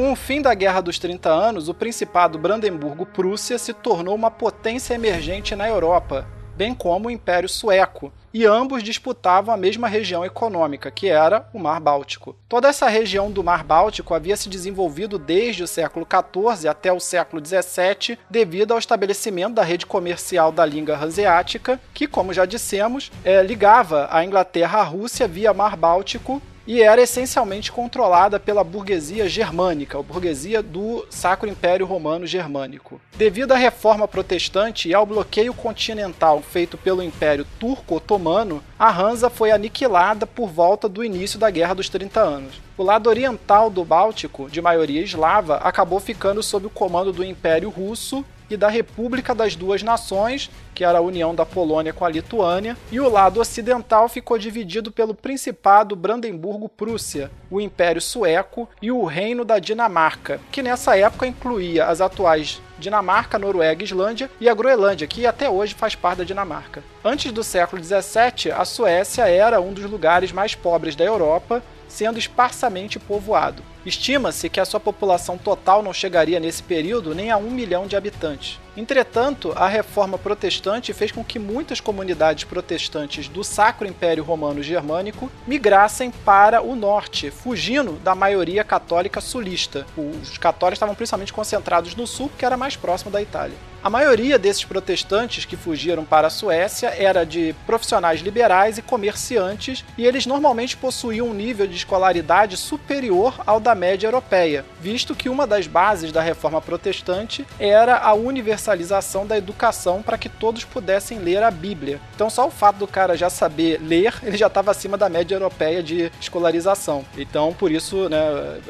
[0.01, 4.95] Com o fim da Guerra dos 30 Anos, o Principado Brandemburgo-Prússia se tornou uma potência
[4.95, 6.27] emergente na Europa,
[6.57, 11.59] bem como o Império Sueco, e ambos disputavam a mesma região econômica, que era o
[11.59, 12.35] Mar Báltico.
[12.49, 16.99] Toda essa região do Mar Báltico havia se desenvolvido desde o século XIV até o
[16.99, 23.13] século XVII devido ao estabelecimento da rede comercial da língua hanseática, que, como já dissemos,
[23.23, 29.29] é, ligava a Inglaterra à Rússia via Mar Báltico e era essencialmente controlada pela burguesia
[29.29, 33.01] germânica, a burguesia do Sacro Império Romano Germânico.
[33.17, 39.51] Devido à reforma protestante e ao bloqueio continental feito pelo Império Turco-Otomano, a Hansa foi
[39.51, 42.61] aniquilada por volta do início da Guerra dos 30 Anos.
[42.77, 47.69] O lado oriental do Báltico, de maioria eslava, acabou ficando sob o comando do Império
[47.69, 52.09] Russo e da República das Duas Nações, que era a união da Polônia com a
[52.09, 59.05] Lituânia, e o lado ocidental ficou dividido pelo Principado Brandemburgo-Prússia, o Império Sueco e o
[59.05, 65.07] Reino da Dinamarca, que nessa época incluía as atuais Dinamarca, Noruega, Islândia e a Groenlândia,
[65.07, 66.83] que até hoje faz parte da Dinamarca.
[67.05, 72.19] Antes do século XVII, a Suécia era um dos lugares mais pobres da Europa, sendo
[72.19, 73.63] esparsamente povoado.
[73.85, 77.97] Estima-se que a sua população total não chegaria nesse período nem a um milhão de
[77.97, 78.59] habitantes.
[78.77, 85.31] Entretanto, a reforma protestante fez com que muitas comunidades protestantes do Sacro Império Romano Germânico
[85.47, 89.87] migrassem para o norte, fugindo da maioria católica sulista.
[89.97, 93.57] Os católicos estavam principalmente concentrados no sul, que era mais próximo da Itália.
[93.83, 99.83] A maioria desses protestantes que fugiram para a Suécia era de profissionais liberais e comerciantes,
[99.97, 105.31] e eles normalmente possuíam um nível de escolaridade superior ao da média europeia, visto que
[105.31, 108.13] uma das bases da reforma protestante era a
[108.61, 112.01] universalização da educação para que todos pudessem ler a Bíblia.
[112.15, 115.35] Então, só o fato do cara já saber ler, ele já estava acima da média
[115.35, 117.05] europeia de escolarização.
[117.17, 118.21] Então, por isso, né,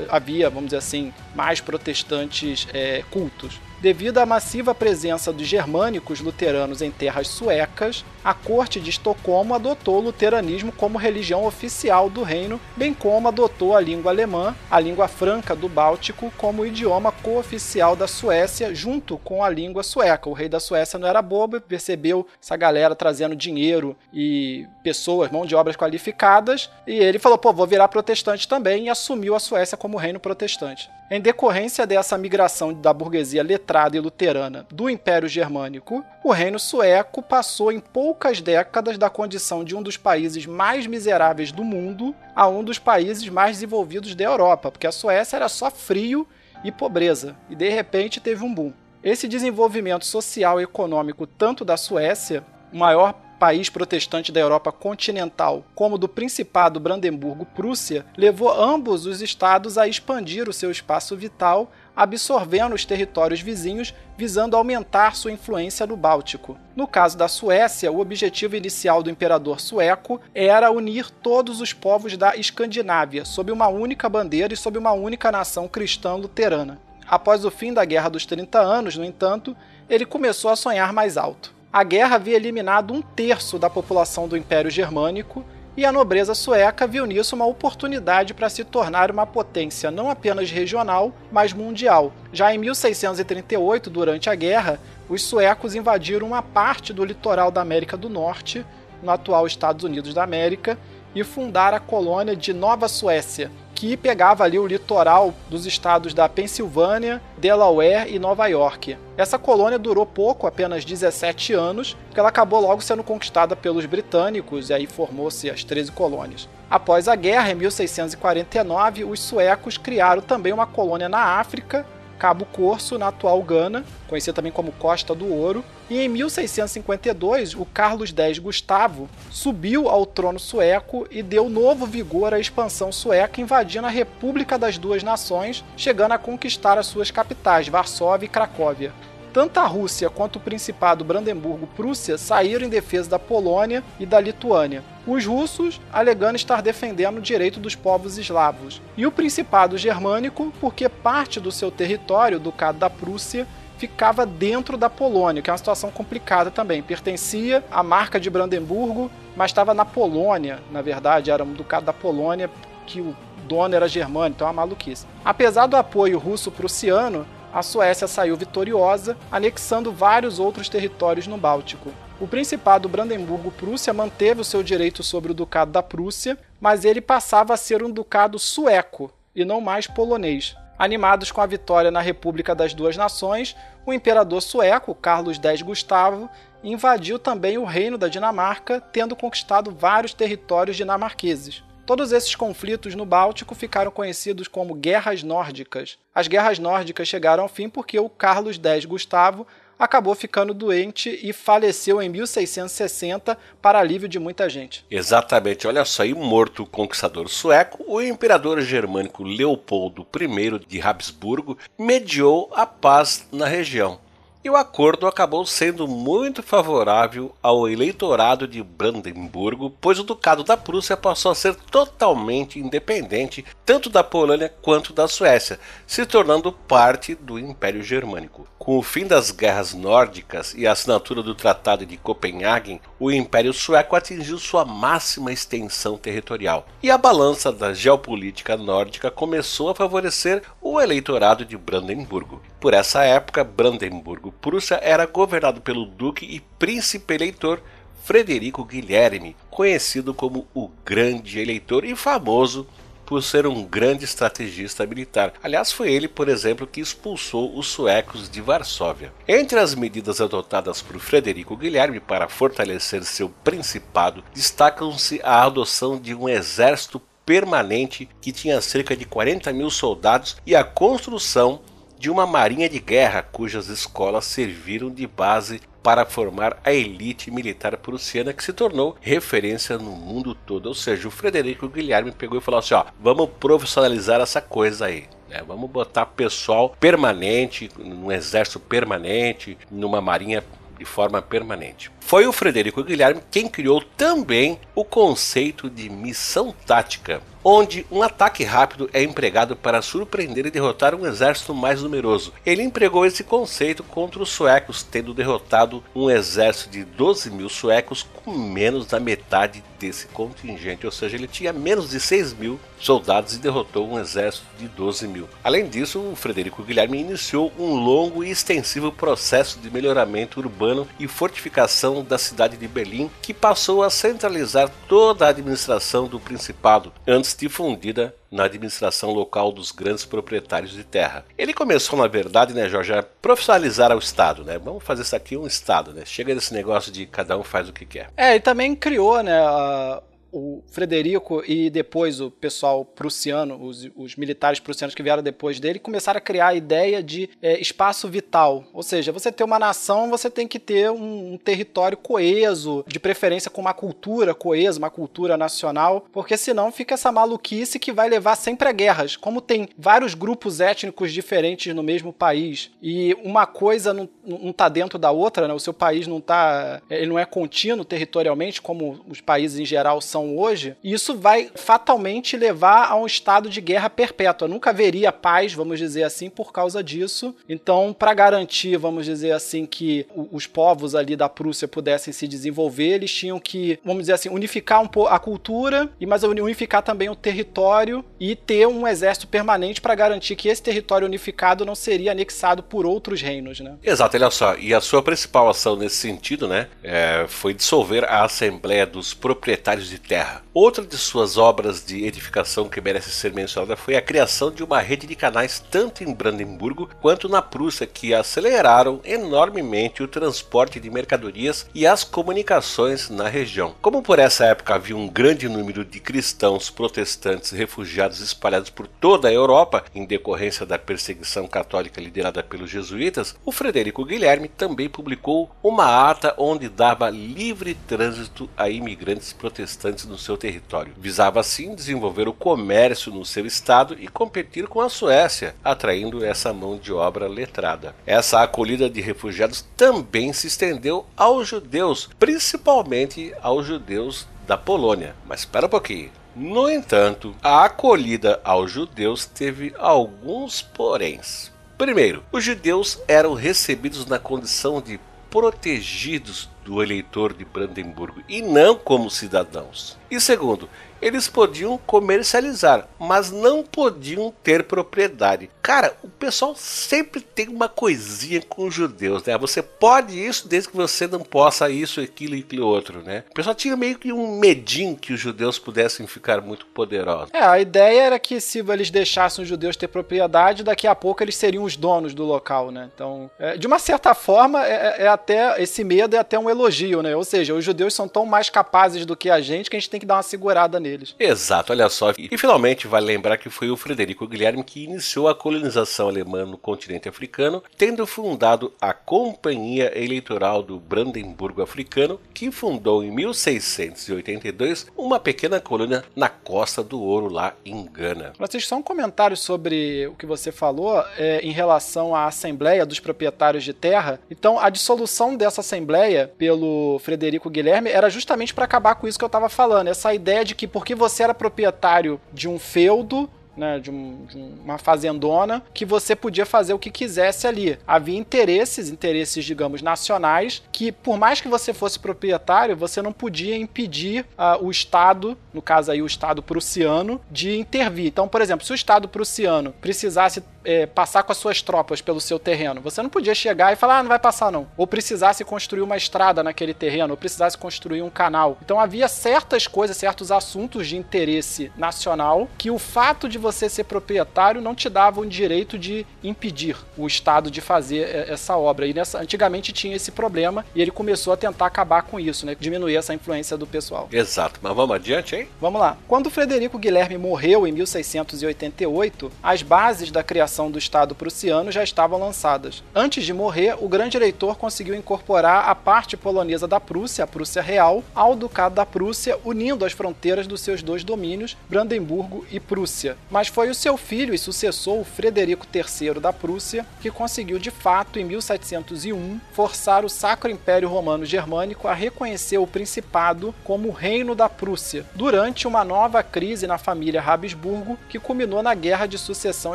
[0.08, 3.60] havia, vamos dizer assim, mais protestantes é, cultos.
[3.80, 9.96] Devido à massiva presença dos germânicos luteranos em terras suecas, a corte de Estocolmo adotou
[9.96, 15.08] o luteranismo como religião oficial do reino, bem como adotou a língua alemã, a língua
[15.08, 20.28] franca do Báltico, como idioma cooficial da Suécia, junto com a língua sueca.
[20.28, 25.46] O rei da Suécia não era bobo, percebeu essa galera trazendo dinheiro e pessoas, mão
[25.46, 29.76] de obras qualificadas, e ele falou: pô, vou virar protestante também, e assumiu a Suécia
[29.76, 30.90] como reino protestante.
[31.10, 37.20] Em decorrência dessa migração da burguesia letrada e luterana do Império Germânico, o reino sueco
[37.20, 42.46] passou em poucas décadas da condição de um dos países mais miseráveis do mundo a
[42.46, 46.28] um dos países mais desenvolvidos da Europa, porque a Suécia era só frio
[46.62, 48.72] e pobreza, e de repente teve um boom.
[49.02, 55.64] Esse desenvolvimento social e econômico tanto da Suécia, o maior país protestante da Europa continental,
[55.74, 62.74] como do Principado Brandemburgo-Prússia, levou ambos os estados a expandir o seu espaço vital, absorvendo
[62.74, 66.58] os territórios vizinhos, visando aumentar sua influência no Báltico.
[66.76, 72.18] No caso da Suécia, o objetivo inicial do imperador sueco era unir todos os povos
[72.18, 76.78] da Escandinávia sob uma única bandeira e sob uma única nação cristã luterana.
[77.08, 79.56] Após o fim da Guerra dos 30 Anos, no entanto,
[79.88, 81.58] ele começou a sonhar mais alto.
[81.72, 85.44] A guerra havia eliminado um terço da população do Império Germânico
[85.76, 90.50] e a nobreza sueca viu nisso uma oportunidade para se tornar uma potência não apenas
[90.50, 92.12] regional, mas mundial.
[92.32, 97.96] Já em 1638, durante a guerra, os suecos invadiram uma parte do litoral da América
[97.96, 98.66] do Norte,
[99.00, 100.76] no atual Estados Unidos da América,
[101.14, 103.48] e fundaram a colônia de Nova Suécia,
[103.80, 108.98] que pegava ali o litoral dos estados da Pensilvânia, Delaware e Nova York.
[109.16, 114.68] Essa colônia durou pouco, apenas 17 anos, porque ela acabou logo sendo conquistada pelos britânicos
[114.68, 116.46] e aí formou-se as 13 colônias.
[116.70, 121.86] Após a guerra, em 1649, os suecos criaram também uma colônia na África,
[122.20, 127.64] Cabo Corso, na atual Gana, conhecida também como Costa do Ouro, e em 1652 o
[127.64, 133.86] Carlos X Gustavo subiu ao trono sueco e deu novo vigor à expansão sueca, invadindo
[133.86, 138.92] a República das Duas Nações, chegando a conquistar as suas capitais, Varsóvia e Cracóvia.
[139.32, 144.82] Tanto a Rússia quanto o Principado Brandemburgo-Prússia saíram em defesa da Polônia e da Lituânia.
[145.06, 148.82] Os russos alegando estar defendendo o direito dos povos eslavos.
[148.96, 153.46] E o Principado Germânico porque parte do seu território, Ducado da Prússia,
[153.78, 156.82] ficava dentro da Polônia, que é uma situação complicada também.
[156.82, 161.92] Pertencia à marca de Brandemburgo, mas estava na Polônia, na verdade, era um ducado da
[161.92, 162.50] Polônia
[162.84, 163.16] que o
[163.46, 165.06] dono era germânico, então é uma maluquice.
[165.24, 171.92] Apesar do apoio russo-prussiano, a Suécia saiu vitoriosa, anexando vários outros territórios no Báltico.
[172.20, 177.54] O Principado Brandemburgo-Prússia manteve o seu direito sobre o Ducado da Prússia, mas ele passava
[177.54, 180.54] a ser um ducado sueco e não mais polonês.
[180.78, 186.28] Animados com a vitória na República das Duas Nações, o imperador sueco, Carlos X Gustavo,
[186.62, 191.62] invadiu também o reino da Dinamarca, tendo conquistado vários territórios dinamarqueses.
[191.86, 195.98] Todos esses conflitos no Báltico ficaram conhecidos como Guerras Nórdicas.
[196.14, 199.46] As Guerras Nórdicas chegaram ao fim porque o Carlos X Gustavo
[199.80, 204.84] acabou ficando doente e faleceu em 1660 para alívio de muita gente.
[204.90, 211.56] Exatamente, olha só, e morto o conquistador sueco, o imperador germânico Leopoldo I de Habsburgo
[211.78, 213.98] mediou a paz na região
[214.42, 220.56] e o acordo acabou sendo muito favorável ao eleitorado de Brandemburgo, pois o Ducado da
[220.56, 227.14] Prússia passou a ser totalmente independente tanto da Polônia quanto da Suécia, se tornando parte
[227.14, 228.46] do Império Germânico.
[228.58, 233.54] Com o fim das guerras nórdicas e a assinatura do Tratado de Copenhagen, o Império
[233.54, 240.42] Sueco atingiu sua máxima extensão territorial, e a balança da geopolítica nórdica começou a favorecer
[240.60, 242.42] o eleitorado de Brandemburgo.
[242.60, 247.62] Por essa época, Brandemburgo-Prússia era governado pelo duque e príncipe eleitor
[248.04, 252.66] Frederico Guilherme, conhecido como o Grande Eleitor e famoso
[253.10, 255.32] por ser um grande estrategista militar.
[255.42, 259.12] Aliás, foi ele, por exemplo, que expulsou os suecos de Varsóvia.
[259.26, 266.14] Entre as medidas adotadas por Frederico Guilherme para fortalecer seu principado, destacam-se a adoção de
[266.14, 271.60] um exército permanente que tinha cerca de 40 mil soldados e a construção
[272.00, 277.76] de uma marinha de guerra cujas escolas serviram de base para formar a elite militar
[277.76, 280.64] prussiana que se tornou referência no mundo todo.
[280.64, 285.08] Ou seja, o Frederico Guilherme pegou e falou assim: ó, vamos profissionalizar essa coisa aí.
[285.28, 285.42] Né?
[285.46, 290.42] Vamos botar pessoal permanente, num exército permanente, numa marinha
[290.78, 291.92] de forma permanente.
[292.00, 298.44] Foi o Frederico Guilherme quem criou também o conceito de missão tática, onde um ataque
[298.44, 302.32] rápido é empregado para surpreender e derrotar um exército mais numeroso.
[302.44, 308.06] Ele empregou esse conceito contra os suecos, tendo derrotado um exército de 12 mil suecos
[308.24, 313.34] com menos da metade desse contingente, ou seja, ele tinha menos de 6 mil soldados
[313.34, 315.28] e derrotou um exército de 12 mil.
[315.42, 321.08] Além disso, o Frederico Guilherme iniciou um longo e extensivo processo de melhoramento urbano e
[321.08, 327.36] fortificação da cidade de Berlim, que passou a centralizar toda a administração do Principado, antes
[327.36, 331.24] difundida na administração local dos grandes proprietários de terra.
[331.36, 334.58] Ele começou, na verdade, né, Jorge, a profissionalizar o Estado, né?
[334.58, 336.04] Vamos fazer isso aqui um Estado, né?
[336.06, 338.10] Chega desse negócio de cada um faz o que quer.
[338.16, 340.00] É, e também criou, né, a
[340.32, 345.78] o Frederico e depois o pessoal prussiano, os, os, militares prussianos que vieram depois dele,
[345.78, 348.64] começaram a criar a ideia de é, espaço vital.
[348.72, 353.00] Ou seja, você ter uma nação, você tem que ter um, um, território coeso, de
[353.00, 358.08] preferência com uma cultura coesa, uma cultura nacional, porque senão fica essa maluquice que vai
[358.08, 359.16] levar sempre a guerras.
[359.16, 364.68] Como tem vários grupos étnicos diferentes no mesmo país e uma coisa não, não tá
[364.68, 365.54] dentro da outra, né?
[365.54, 370.00] o seu país não tá, ele não é contínuo territorialmente, como os países em geral
[370.00, 374.48] são hoje, isso vai fatalmente levar a um estado de guerra perpétua.
[374.48, 377.34] Nunca haveria paz, vamos dizer assim, por causa disso.
[377.48, 382.94] Então, para garantir, vamos dizer assim, que os povos ali da Prússia pudessem se desenvolver,
[382.94, 387.08] eles tinham que, vamos dizer assim, unificar um pouco a cultura, e mas unificar também
[387.08, 392.12] o território e ter um exército permanente para garantir que esse território unificado não seria
[392.12, 393.76] anexado por outros reinos, né?
[393.82, 394.56] Exato, olha só.
[394.56, 399.88] E a sua principal ação nesse sentido, né, é, foi dissolver a Assembleia dos Proprietários
[399.88, 400.42] de terra.
[400.52, 404.80] Outra de suas obras de edificação que merece ser mencionada foi a criação de uma
[404.80, 410.90] rede de canais tanto em Brandemburgo quanto na Prússia que aceleraram enormemente o transporte de
[410.90, 413.76] mercadorias e as comunicações na região.
[413.80, 419.28] Como por essa época havia um grande número de cristãos protestantes refugiados espalhados por toda
[419.28, 425.48] a Europa em decorrência da perseguição católica liderada pelos jesuítas, o Frederico Guilherme também publicou
[425.62, 430.92] uma ata onde dava livre trânsito a imigrantes protestantes no seu território.
[430.96, 436.52] Visava assim desenvolver o comércio no seu estado e competir com a Suécia, atraindo essa
[436.52, 437.94] mão de obra letrada.
[438.06, 445.14] Essa acolhida de refugiados também se estendeu aos judeus, principalmente aos judeus da Polônia.
[445.26, 446.10] Mas espera um pouquinho.
[446.34, 451.50] No entanto, a acolhida aos judeus teve alguns poréns.
[451.76, 458.76] Primeiro, os judeus eram recebidos na condição de protegidos do eleitor de Brandemburgo e não
[458.76, 459.98] como cidadãos.
[460.10, 460.68] E segundo,
[461.00, 465.50] eles podiam comercializar, mas não podiam ter propriedade.
[465.62, 469.36] Cara, o pessoal sempre tem uma coisinha com os judeus, né?
[469.38, 473.24] Você pode isso desde que você não possa isso, aquilo e aquilo outro, né?
[473.30, 477.30] O pessoal tinha meio que um medinho que os judeus pudessem ficar muito poderosos.
[477.32, 481.22] É, a ideia era que se eles deixassem os judeus ter propriedade, daqui a pouco
[481.22, 482.90] eles seriam os donos do local, né?
[482.94, 486.50] Então, é, de uma certa forma, é, é, é até esse medo é até um
[486.50, 487.14] elogio, né?
[487.16, 489.90] Ou seja, os judeus são tão mais capazes do que a gente que a gente
[489.90, 491.14] tem que dar uma segurada nele deles.
[491.18, 492.12] Exato, olha só.
[492.18, 496.58] E finalmente vale lembrar que foi o Frederico Guilherme que iniciou a colonização alemã no
[496.58, 505.20] continente africano, tendo fundado a Companhia Eleitoral do Brandemburgo Africano, que fundou em 1682 uma
[505.20, 508.32] pequena colônia na Costa do Ouro, lá em Gana.
[508.36, 513.00] Francisco, só um comentário sobre o que você falou é, em relação à Assembleia dos
[513.00, 514.20] Proprietários de Terra.
[514.30, 519.24] Então, a dissolução dessa Assembleia pelo Frederico Guilherme era justamente para acabar com isso que
[519.24, 523.28] eu estava falando, essa ideia de que porque você era proprietário de um feudo,
[523.60, 527.78] né, de, um, de uma fazendona, que você podia fazer o que quisesse ali.
[527.86, 533.54] Havia interesses, interesses, digamos, nacionais, que por mais que você fosse proprietário, você não podia
[533.54, 538.06] impedir uh, o Estado, no caso aí o Estado prussiano, de intervir.
[538.06, 542.20] Então, por exemplo, se o Estado prussiano precisasse é, passar com as suas tropas pelo
[542.20, 542.80] seu terreno.
[542.80, 544.68] Você não podia chegar e falar, ah, não vai passar não.
[544.76, 548.58] Ou precisasse construir uma estrada naquele terreno, ou precisasse construir um canal.
[548.62, 553.84] Então havia certas coisas, certos assuntos de interesse nacional que o fato de você ser
[553.84, 558.86] proprietário não te dava o direito de impedir o Estado de fazer é, essa obra.
[558.86, 562.56] E nessa, antigamente tinha esse problema e ele começou a tentar acabar com isso, né?
[562.58, 564.08] Diminuir essa influência do pessoal.
[564.12, 564.60] Exato.
[564.62, 565.48] Mas vamos adiante, hein?
[565.60, 565.96] Vamos lá.
[566.06, 572.18] Quando Frederico Guilherme morreu em 1688, as bases da criação do Estado prussiano já estavam
[572.18, 572.82] lançadas.
[572.94, 577.62] Antes de morrer, o grande eleitor conseguiu incorporar a parte polonesa da Prússia, a Prússia
[577.62, 583.16] Real, ao Ducado da Prússia, unindo as fronteiras dos seus dois domínios, Brandemburgo e Prússia.
[583.30, 588.18] Mas foi o seu filho e sucessor, Frederico III da Prússia, que conseguiu de fato,
[588.18, 594.48] em 1701, forçar o Sacro Império Romano Germânico a reconhecer o Principado como Reino da
[594.48, 599.74] Prússia, durante uma nova crise na família Habsburgo que culminou na Guerra de Sucessão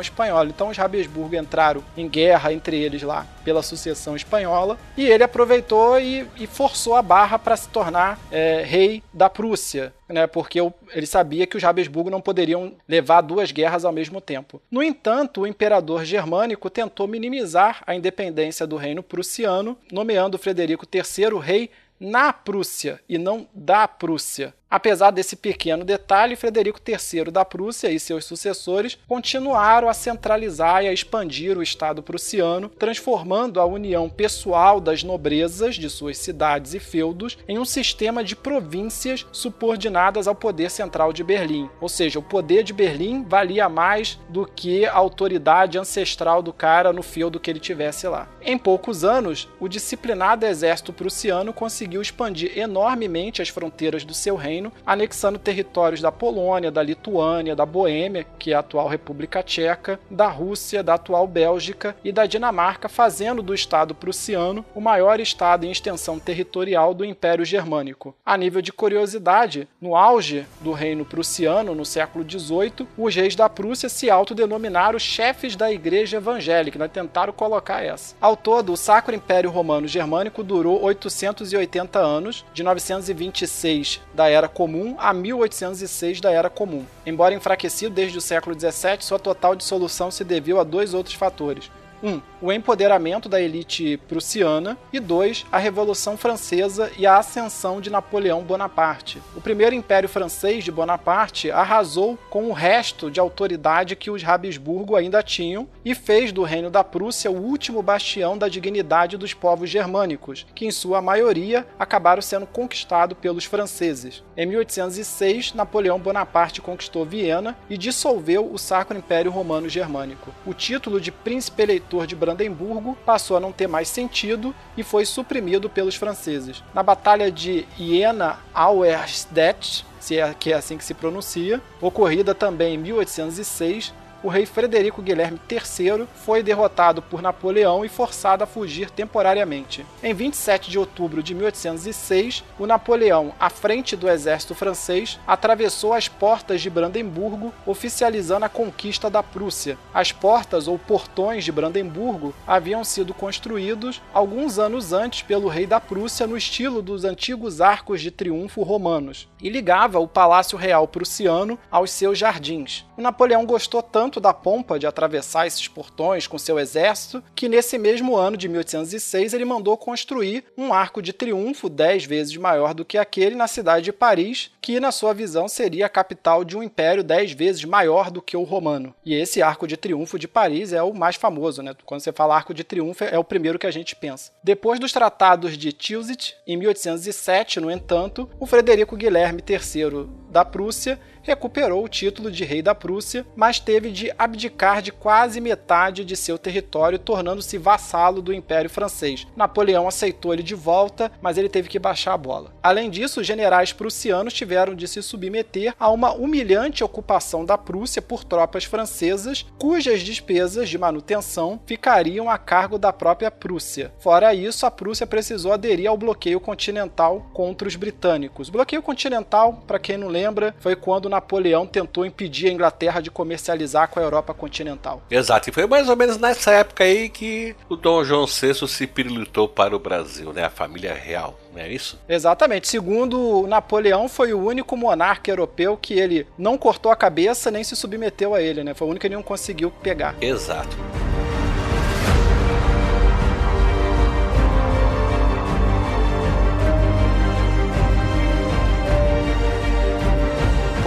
[0.00, 0.48] Espanhola.
[0.48, 6.00] Então, os Habsburgo entraram em guerra entre eles lá pela sucessão espanhola e ele aproveitou
[6.00, 9.94] e, e forçou a barra para se tornar é, rei da Prússia.
[10.08, 10.60] Né, porque
[10.92, 14.62] ele sabia que os Habsburgo não poderiam levar duas guerras ao mesmo tempo.
[14.70, 21.40] No entanto, o imperador germânico tentou minimizar a independência do reino prussiano, nomeando Frederico III
[21.40, 24.54] rei na Prússia e não da Prússia.
[24.68, 30.88] Apesar desse pequeno detalhe, Frederico III da Prússia e seus sucessores continuaram a centralizar e
[30.88, 36.80] a expandir o Estado prussiano, transformando a união pessoal das nobrezas de suas cidades e
[36.80, 41.70] feudos em um sistema de províncias subordinadas ao poder central de Berlim.
[41.80, 46.92] Ou seja, o poder de Berlim valia mais do que a autoridade ancestral do cara
[46.92, 48.28] no feudo que ele tivesse lá.
[48.42, 54.55] Em poucos anos, o disciplinado exército prussiano conseguiu expandir enormemente as fronteiras do seu reino
[54.56, 60.00] reino, anexando territórios da Polônia, da Lituânia, da Boêmia, que é a atual República Tcheca,
[60.10, 65.64] da Rússia, da atual Bélgica e da Dinamarca, fazendo do Estado prussiano o maior estado
[65.64, 68.14] em extensão territorial do Império Germânico.
[68.24, 73.48] A nível de curiosidade, no auge do reino prussiano, no século XVIII, os reis da
[73.48, 76.88] Prússia se autodenominaram chefes da Igreja Evangélica, né?
[76.88, 78.14] tentaram colocar essa.
[78.20, 84.96] Ao todo, o Sacro Império Romano Germânico durou 880 anos, de 926 da Era Comum
[84.98, 86.84] a 1806 da Era Comum.
[87.04, 91.70] Embora enfraquecido desde o século XVII, sua total dissolução se deveu a dois outros fatores.
[92.02, 92.08] 1.
[92.08, 95.46] Um, o empoderamento da elite prussiana e 2.
[95.50, 99.22] a Revolução Francesa e a ascensão de Napoleão Bonaparte.
[99.34, 104.96] O primeiro império francês de Bonaparte arrasou com o resto de autoridade que os Habsburgo
[104.96, 109.70] ainda tinham e fez do Reino da Prússia o último bastião da dignidade dos povos
[109.70, 114.22] germânicos, que em sua maioria acabaram sendo conquistados pelos franceses.
[114.36, 120.32] Em 1806, Napoleão Bonaparte conquistou Viena e dissolveu o Sacro Império Romano Germânico.
[120.44, 125.06] O título de príncipe eleitor de Brandemburgo passou a não ter mais sentido e foi
[125.06, 126.64] suprimido pelos franceses.
[126.74, 132.78] Na Batalha de Jena-Auerstedt, se é que é assim que se pronuncia, ocorrida também em
[132.78, 133.94] 1806,
[134.26, 139.86] o rei Frederico Guilherme III foi derrotado por Napoleão e forçado a fugir temporariamente.
[140.02, 146.08] Em 27 de outubro de 1806, o Napoleão, à frente do exército francês, atravessou as
[146.08, 149.78] portas de Brandemburgo, oficializando a conquista da Prússia.
[149.94, 155.78] As portas ou portões de Brandemburgo haviam sido construídos alguns anos antes pelo rei da
[155.78, 161.56] Prússia no estilo dos antigos arcos de triunfo romanos e ligava o Palácio Real Prussiano
[161.70, 162.84] aos seus jardins.
[162.96, 167.78] O Napoleão gostou tanto da pompa de atravessar esses portões com seu exército, que nesse
[167.78, 172.84] mesmo ano de 1806 ele mandou construir um arco de triunfo dez vezes maior do
[172.84, 176.62] que aquele na cidade de Paris, que na sua visão seria a capital de um
[176.62, 178.94] império dez vezes maior do que o romano.
[179.04, 181.74] E esse arco de triunfo de Paris é o mais famoso, né?
[181.84, 184.32] Quando você fala arco de triunfo é o primeiro que a gente pensa.
[184.42, 190.98] Depois dos tratados de Tilsit, em 1807, no entanto, o Frederico Guilherme III da Prússia
[191.26, 196.16] recuperou o título de rei da Prússia, mas teve de abdicar de quase metade de
[196.16, 199.26] seu território, tornando-se vassalo do Império Francês.
[199.36, 202.54] Napoleão aceitou ele de volta, mas ele teve que baixar a bola.
[202.62, 208.00] Além disso, os generais prussianos tiveram de se submeter a uma humilhante ocupação da Prússia
[208.00, 213.92] por tropas francesas, cujas despesas de manutenção ficariam a cargo da própria Prússia.
[213.98, 218.48] Fora isso, a Prússia precisou aderir ao bloqueio continental contra os britânicos.
[218.48, 223.10] O bloqueio continental, para quem não lembra, foi quando Napoleão tentou impedir a Inglaterra de
[223.10, 225.02] comercializar com a Europa continental.
[225.10, 228.86] Exato, e foi mais ou menos nessa época aí que o Dom João VI se
[228.86, 230.44] pirulitou para o Brasil, né?
[230.44, 231.98] A família real, não é isso?
[232.08, 232.68] Exatamente.
[232.68, 237.74] Segundo Napoleão, foi o único monarca europeu que ele não cortou a cabeça nem se
[237.74, 238.74] submeteu a ele, né?
[238.74, 240.14] Foi o único que ele não conseguiu pegar.
[240.20, 240.76] Exato.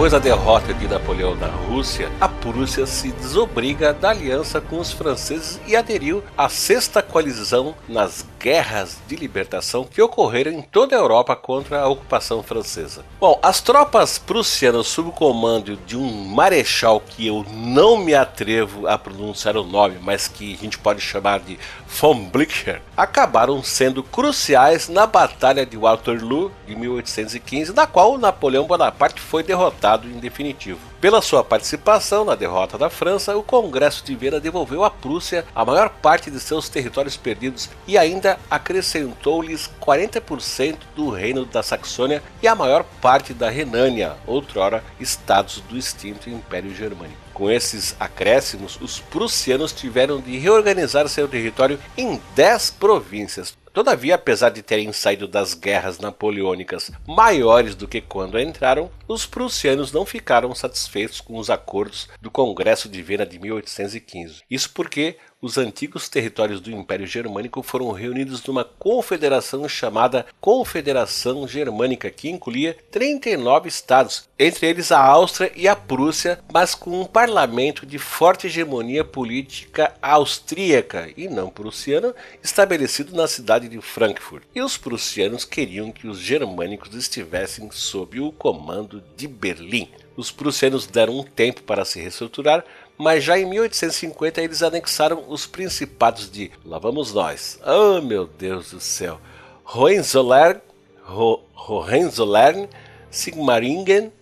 [0.00, 4.90] Depois da derrota de Napoleão na Rússia, a Prússia se desobriga da aliança com os
[4.90, 10.98] franceses e aderiu à sexta coalizão nas guerras de libertação que ocorreram em toda a
[10.98, 13.04] Europa contra a ocupação francesa.
[13.20, 18.86] Bom, as tropas prussianas sob o comando de um marechal que eu não me atrevo
[18.86, 24.02] a pronunciar o nome, mas que a gente pode chamar de von Blücher, acabaram sendo
[24.02, 30.78] cruciais na Batalha de Waterloo de 1815, na qual Napoleão Bonaparte foi derrotado em definitivo.
[31.00, 35.64] Pela sua participação na derrota da França, o Congresso de Viena devolveu à Prússia a
[35.64, 42.48] maior parte de seus territórios perdidos e ainda acrescentou-lhes 40% do reino da Saxônia e
[42.48, 47.30] a maior parte da Renânia, outrora estados do extinto Império Germânico.
[47.40, 54.50] Com esses acréscimos, os prussianos tiveram de reorganizar seu território em 10 províncias, Todavia, apesar
[54.50, 60.52] de terem saído das guerras napoleônicas maiores do que quando entraram, os prussianos não ficaram
[60.54, 64.42] satisfeitos com os acordos do Congresso de Viena de 1815.
[64.50, 72.10] Isso porque os antigos territórios do Império Germânico foram reunidos numa confederação chamada Confederação Germânica,
[72.10, 77.86] que incluía 39 estados, entre eles a Áustria e a Prússia, mas com um parlamento
[77.86, 84.42] de forte hegemonia política austríaca e não prussiana, estabelecido na cidade de Frankfurt.
[84.54, 89.88] E os prussianos queriam que os germânicos estivessem sob o comando de Berlim.
[90.16, 92.62] Os prussianos deram um tempo para se reestruturar,
[93.00, 98.72] mas já em 1850 eles anexaram os principados de, lá vamos nós, oh meu Deus
[98.72, 99.18] do céu,
[99.64, 100.60] Hohenzollern,
[101.08, 102.68] Ho Hohenzollern,
[103.10, 104.12] Sigmaringen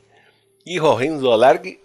[0.65, 1.77] e Hohenzollern.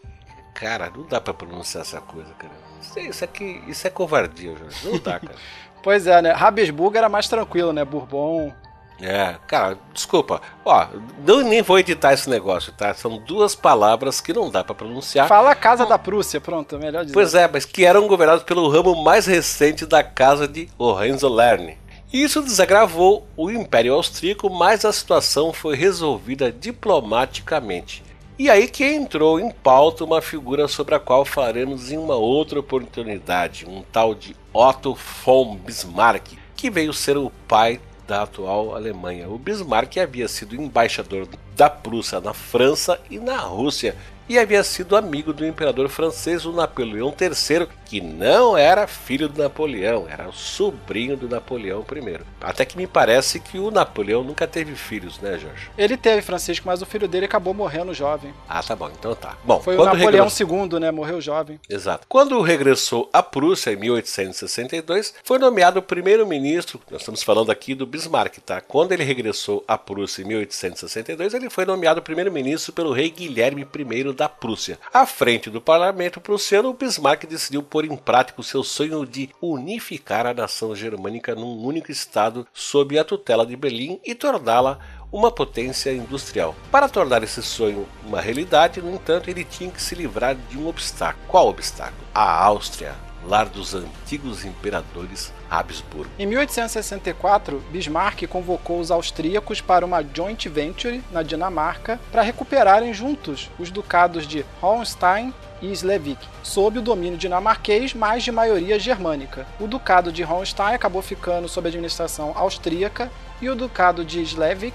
[0.53, 2.53] Cara, não dá para pronunciar essa coisa, cara.
[2.79, 4.87] Isso, isso aqui, isso é covardia, Jorge.
[4.87, 5.35] Não dá, cara.
[5.81, 6.31] pois é, né?
[6.31, 7.83] Habsburg era mais tranquilo, né?
[7.83, 8.53] Bourbon,
[9.01, 10.41] é, cara, desculpa.
[10.63, 10.87] Ó,
[11.27, 12.93] eu nem vou editar esse negócio, tá?
[12.93, 15.27] São duas palavras que não dá para pronunciar.
[15.27, 17.13] Fala Casa da Prússia, pronto, melhor dizer.
[17.13, 21.77] Pois é, mas que eram governados pelo ramo mais recente da Casa de Hohenzollern.
[22.13, 28.03] Isso desagravou o Império Austríaco, mas a situação foi resolvida diplomaticamente.
[28.37, 32.59] E aí que entrou em pauta uma figura sobre a qual falaremos em uma outra
[32.59, 39.29] oportunidade, um tal de Otto von Bismarck, que veio ser o pai da atual Alemanha.
[39.29, 43.95] O Bismarck havia sido embaixador da Prússia na França e na Rússia
[44.27, 49.41] e havia sido amigo do imperador francês, o Napoleão III, que não era filho do
[49.41, 52.19] Napoleão, era o sobrinho do Napoleão I.
[52.41, 55.69] Até que me parece que o Napoleão nunca teve filhos, né, Jorge?
[55.77, 58.33] Ele teve, Francisco, mas o filho dele acabou morrendo jovem.
[58.47, 59.37] Ah, tá bom, então tá.
[59.43, 60.27] Bom, Foi o Napoleão.
[60.27, 60.91] II, né?
[60.91, 61.59] Morreu jovem.
[61.69, 62.05] Exato.
[62.07, 66.79] Quando regressou à Prússia em 1862, foi nomeado primeiro-ministro.
[66.89, 68.61] Nós estamos falando aqui do Bismarck, tá?
[68.61, 74.12] Quando ele regressou à Prússia em 1862, ele foi nomeado primeiro-ministro pelo rei Guilherme I
[74.13, 74.79] da Prússia.
[74.93, 80.25] À frente do parlamento prussiano, Bismarck decidiu pôr em prática o seu sonho de unificar
[80.25, 84.79] a nação germânica num único estado sob a tutela de Berlim e torná-la
[85.11, 86.55] uma potência industrial.
[86.71, 90.67] Para tornar esse sonho uma realidade, no entanto, ele tinha que se livrar de um
[90.67, 91.23] obstáculo.
[91.27, 92.03] Qual obstáculo?
[92.13, 92.95] A Áustria,
[93.25, 96.09] lar dos antigos imperadores Habsburgo.
[96.17, 103.49] Em 1864, Bismarck convocou os austríacos para uma joint venture na Dinamarca para recuperarem juntos
[103.59, 109.47] os ducados de Hohenstein e Slesvig, sob o domínio dinamarquês, mas de maioria germânica.
[109.59, 113.09] O Ducado de Hohenstein acabou ficando sob administração austríaca
[113.41, 114.73] e o Ducado de Slesvig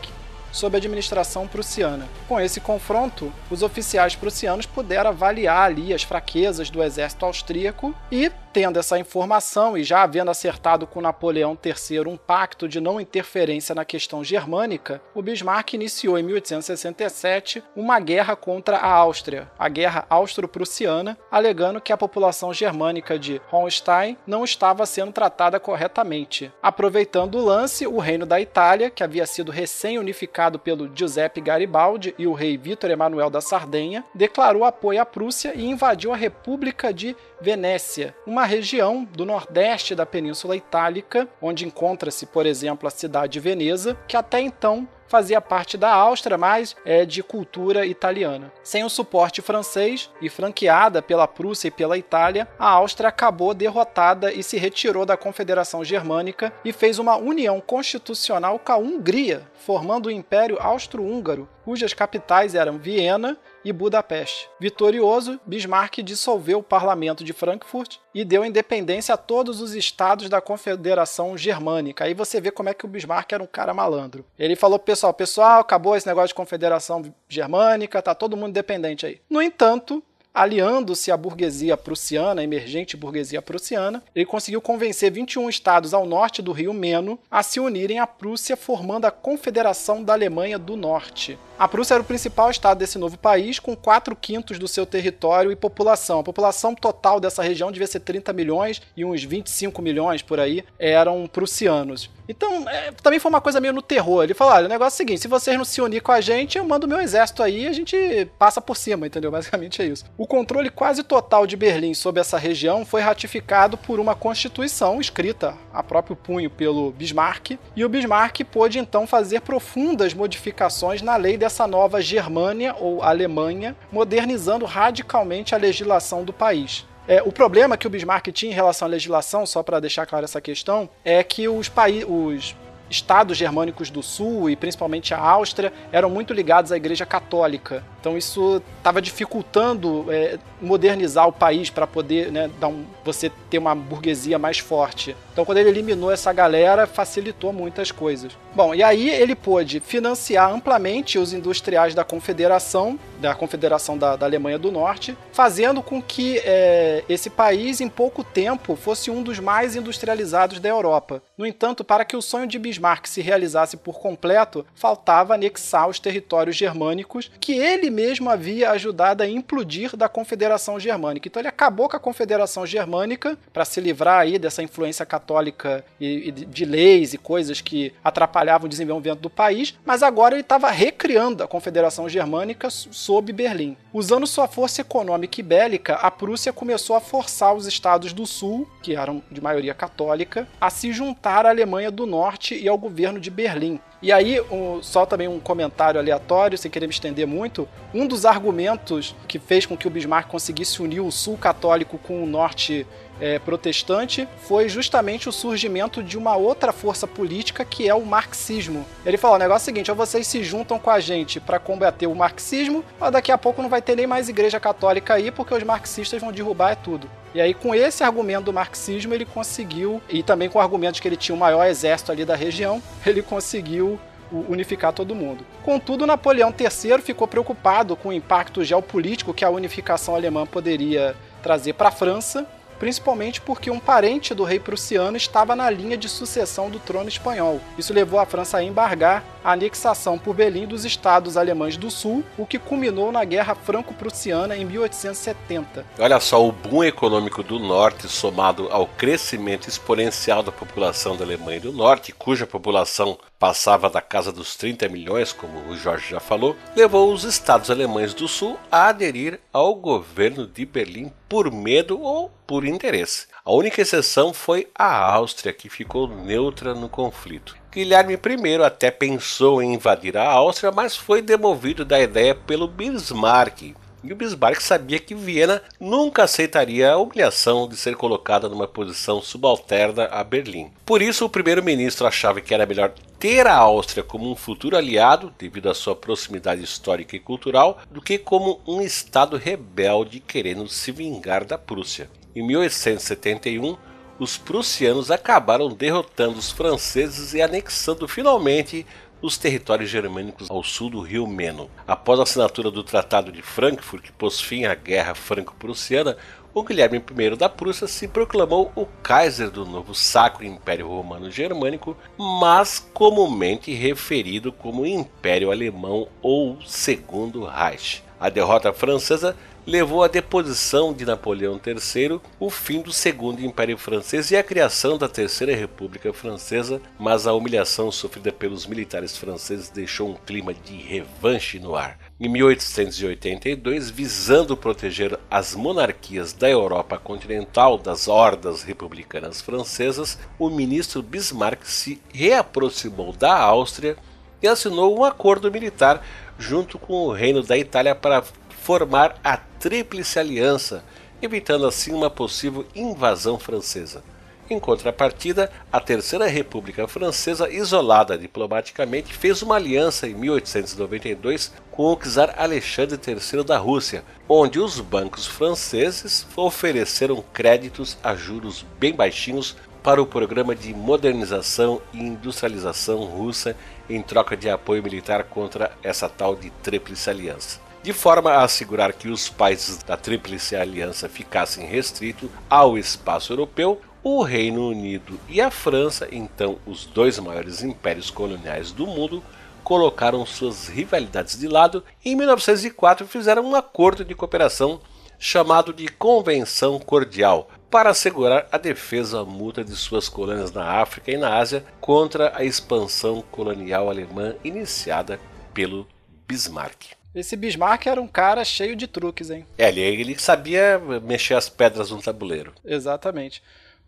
[0.53, 2.07] sob a administração prussiana.
[2.27, 8.31] Com esse confronto, os oficiais prussianos puderam avaliar ali as fraquezas do exército austríaco e
[8.53, 13.75] Tendo essa informação e já havendo acertado com Napoleão III um pacto de não interferência
[13.75, 20.07] na questão germânica, o Bismarck iniciou em 1867 uma guerra contra a Áustria, a Guerra
[20.09, 26.51] Austro-Prussiana, alegando que a população germânica de Hohenstein não estava sendo tratada corretamente.
[26.63, 32.27] Aproveitando o lance, o Reino da Itália, que havia sido recém-unificado pelo Giuseppe Garibaldi e
[32.27, 37.15] o rei Vítor Emanuel da Sardenha, declarou apoio à Prússia e invadiu a República de
[37.41, 43.33] Venécia, uma uma região do nordeste da Península Itálica, onde encontra-se, por exemplo, a cidade
[43.33, 48.53] de Veneza, que até então fazia parte da Áustria, mas é de cultura italiana.
[48.63, 54.33] Sem o suporte francês e franqueada pela Prússia e pela Itália, a Áustria acabou derrotada
[54.33, 60.07] e se retirou da Confederação Germânica e fez uma união constitucional com a Hungria, formando
[60.07, 64.49] o Império Austro-Húngaro, cujas capitais eram Viena e Budapeste.
[64.61, 70.41] Vitorioso, Bismarck dissolveu o parlamento de Frankfurt e deu independência a todos os estados da
[70.41, 72.05] Confederação Germânica.
[72.05, 74.25] Aí você vê como é que o Bismarck era um cara malandro.
[74.39, 79.21] Ele falou, pessoal, pessoal, acabou esse negócio de Confederação Germânica, tá todo mundo independente aí.
[79.29, 80.03] No entanto,
[80.33, 86.41] aliando-se à burguesia prussiana, a emergente burguesia prussiana, ele conseguiu convencer 21 estados ao norte
[86.41, 91.39] do rio Meno a se unirem à Prússia, formando a Confederação da Alemanha do Norte.
[91.59, 95.51] A Prússia era o principal estado desse novo país, com 4 quintos do seu território
[95.51, 96.21] e população.
[96.21, 100.65] A população total dessa região devia ser 30 milhões e uns 25 milhões por aí
[100.79, 102.09] eram prussianos.
[102.29, 104.23] Então, é, também foi uma coisa meio no terror.
[104.23, 106.21] Ele falou: olha, o negócio é o seguinte: se vocês não se unir com a
[106.21, 107.97] gente, eu mando meu exército aí e a gente
[108.39, 109.31] passa por cima, entendeu?
[109.31, 110.05] Basicamente é isso.
[110.17, 115.57] O controle quase total de Berlim sobre essa região foi ratificado por uma constituição escrita
[115.73, 121.37] a próprio punho pelo Bismarck, e o Bismarck pôde então fazer profundas modificações na lei
[121.39, 126.87] dessa nova Germânia ou Alemanha, modernizando radicalmente a legislação do país.
[127.09, 130.27] É, o problema que o Bismarck tinha em relação à legislação, só para deixar clara
[130.27, 131.73] essa questão, é que os,
[132.07, 132.55] os
[132.91, 137.85] estados germânicos do sul e principalmente a Áustria eram muito ligados à Igreja Católica.
[138.01, 143.59] Então isso estava dificultando é, modernizar o país para poder né, dar um, você ter
[143.59, 145.17] uma burguesia mais forte.
[145.33, 148.33] Então quando ele eliminou essa galera, facilitou muitas coisas.
[148.55, 154.27] Bom, e aí ele pôde financiar amplamente os industriais da Confederação, da Confederação da, da
[154.27, 159.39] Alemanha do Norte, fazendo com que é, esse país em pouco tempo fosse um dos
[159.39, 161.23] mais industrializados da Europa.
[161.37, 166.01] No entanto, para que o sonho de Bismarck se realizasse por completo, faltava anexar os
[166.01, 171.29] territórios germânicos que ele mesmo havia ajudado a implodir da Confederação Germânica.
[171.29, 176.29] Então ele acabou com a Confederação Germânica para se livrar aí dessa influência católica e,
[176.29, 180.71] e de leis e coisas que atrapalhavam o desenvolvimento do país, mas agora ele estava
[180.71, 183.77] recriando a Confederação Germânica sob Berlim.
[183.93, 188.69] Usando sua força econômica e bélica, a Prússia começou a forçar os estados do sul,
[188.83, 193.21] que eram de maioria católica, a se juntar à Alemanha do Norte e ao governo
[193.21, 193.81] de Berlim.
[194.01, 197.69] E aí, um, só também um comentário aleatório, sem querer me estender muito.
[197.93, 202.23] Um dos argumentos que fez com que o Bismarck conseguisse unir o sul católico com
[202.23, 202.87] o norte
[203.21, 208.87] é, protestante foi justamente o surgimento de uma outra força política que é o marxismo.
[209.05, 211.59] Ele falou: o negócio é o seguinte, ou vocês se juntam com a gente para
[211.59, 215.31] combater o marxismo, ou daqui a pouco não vai ter nem mais igreja católica aí,
[215.31, 217.09] porque os marxistas vão derrubar é tudo.
[217.35, 221.03] E aí, com esse argumento do marxismo, ele conseguiu, e também com o argumento de
[221.03, 223.99] que ele tinha o maior exército ali da região, ele conseguiu
[224.31, 225.45] unificar todo mundo.
[225.63, 231.73] Contudo, Napoleão III ficou preocupado com o impacto geopolítico que a unificação alemã poderia trazer
[231.73, 232.47] para a França
[232.79, 237.61] principalmente porque um parente do rei prussiano estava na linha de sucessão do trono espanhol.
[237.77, 242.23] Isso levou a França a embargar a anexação por Berlim dos estados alemães do sul,
[242.37, 245.87] o que culminou na Guerra Franco-Prussiana em 1870.
[245.99, 251.61] Olha só, o boom econômico do norte, somado ao crescimento exponencial da população da Alemanha
[251.61, 256.55] do Norte, cuja população passava da casa dos 30 milhões, como o Jorge já falou,
[256.77, 262.31] levou os estados alemães do sul a aderir ao governo de Berlim por medo ou
[262.47, 263.27] por interesse.
[263.43, 267.57] A única exceção foi a Áustria, que ficou neutra no conflito.
[267.71, 273.75] Guilherme I até pensou em invadir a Áustria, mas foi demovido da ideia pelo Bismarck,
[274.03, 279.21] e o Bismarck sabia que Viena nunca aceitaria a humilhação de ser colocada numa posição
[279.21, 280.71] subalterna a Berlim.
[280.87, 285.33] Por isso, o primeiro-ministro achava que era melhor ter a Áustria como um futuro aliado,
[285.37, 290.93] devido à sua proximidade histórica e cultural, do que como um estado rebelde querendo se
[290.93, 292.09] vingar da Prússia.
[292.37, 293.77] Em 1871,
[294.19, 298.85] os prussianos acabaram derrotando os franceses e anexando finalmente
[299.21, 301.71] os territórios germânicos ao sul do rio Meno.
[301.87, 306.17] Após a assinatura do Tratado de Frankfurt, que pôs fim à Guerra Franco-Prussiana,
[306.55, 311.97] o Guilherme I da Prússia se proclamou o Kaiser do novo Sacro Império Romano Germânico,
[312.17, 318.03] mas comumente referido como Império Alemão ou Segundo Reich.
[318.19, 319.37] A derrota francesa
[319.69, 324.97] levou à deposição de Napoleão III, o fim do Segundo Império Francês e a criação
[324.97, 330.75] da Terceira República Francesa, mas a humilhação sofrida pelos militares franceses deixou um clima de
[330.75, 331.99] revanche no ar.
[332.19, 341.03] Em 1882, visando proteger as monarquias da Europa continental das hordas republicanas francesas, o ministro
[341.03, 343.99] Bismarck se reaproximou da Áustria
[344.43, 346.03] e assinou um acordo militar
[346.39, 348.25] junto com o Reino da Itália para
[348.69, 350.85] formar a Tríplice Aliança,
[351.23, 354.05] evitando assim uma possível invasão francesa.
[354.51, 361.97] Em contrapartida, a Terceira República Francesa, isolada diplomaticamente, fez uma aliança em 1892 com o
[361.97, 369.57] czar Alexandre III da Rússia, onde os bancos franceses ofereceram créditos a juros bem baixinhos
[369.83, 373.57] para o programa de modernização e industrialização russa
[373.89, 378.93] em troca de apoio militar contra essa tal de Tríplice Aliança de forma a assegurar
[378.93, 385.41] que os países da Tríplice Aliança ficassem restritos ao espaço europeu, o Reino Unido e
[385.41, 389.25] a França, então os dois maiores impérios coloniais do mundo,
[389.65, 394.83] colocaram suas rivalidades de lado e em 1904 fizeram um acordo de cooperação
[395.19, 401.17] chamado de Convenção Cordial, para assegurar a defesa mútua de suas colônias na África e
[401.17, 405.19] na Ásia contra a expansão colonial alemã iniciada
[405.55, 405.87] pelo
[406.27, 406.98] Bismarck.
[407.15, 409.47] Esse Bismarck era um cara cheio de truques, hein?
[409.57, 412.53] É, ele, ele sabia mexer as pedras no tabuleiro.
[412.65, 413.43] Exatamente.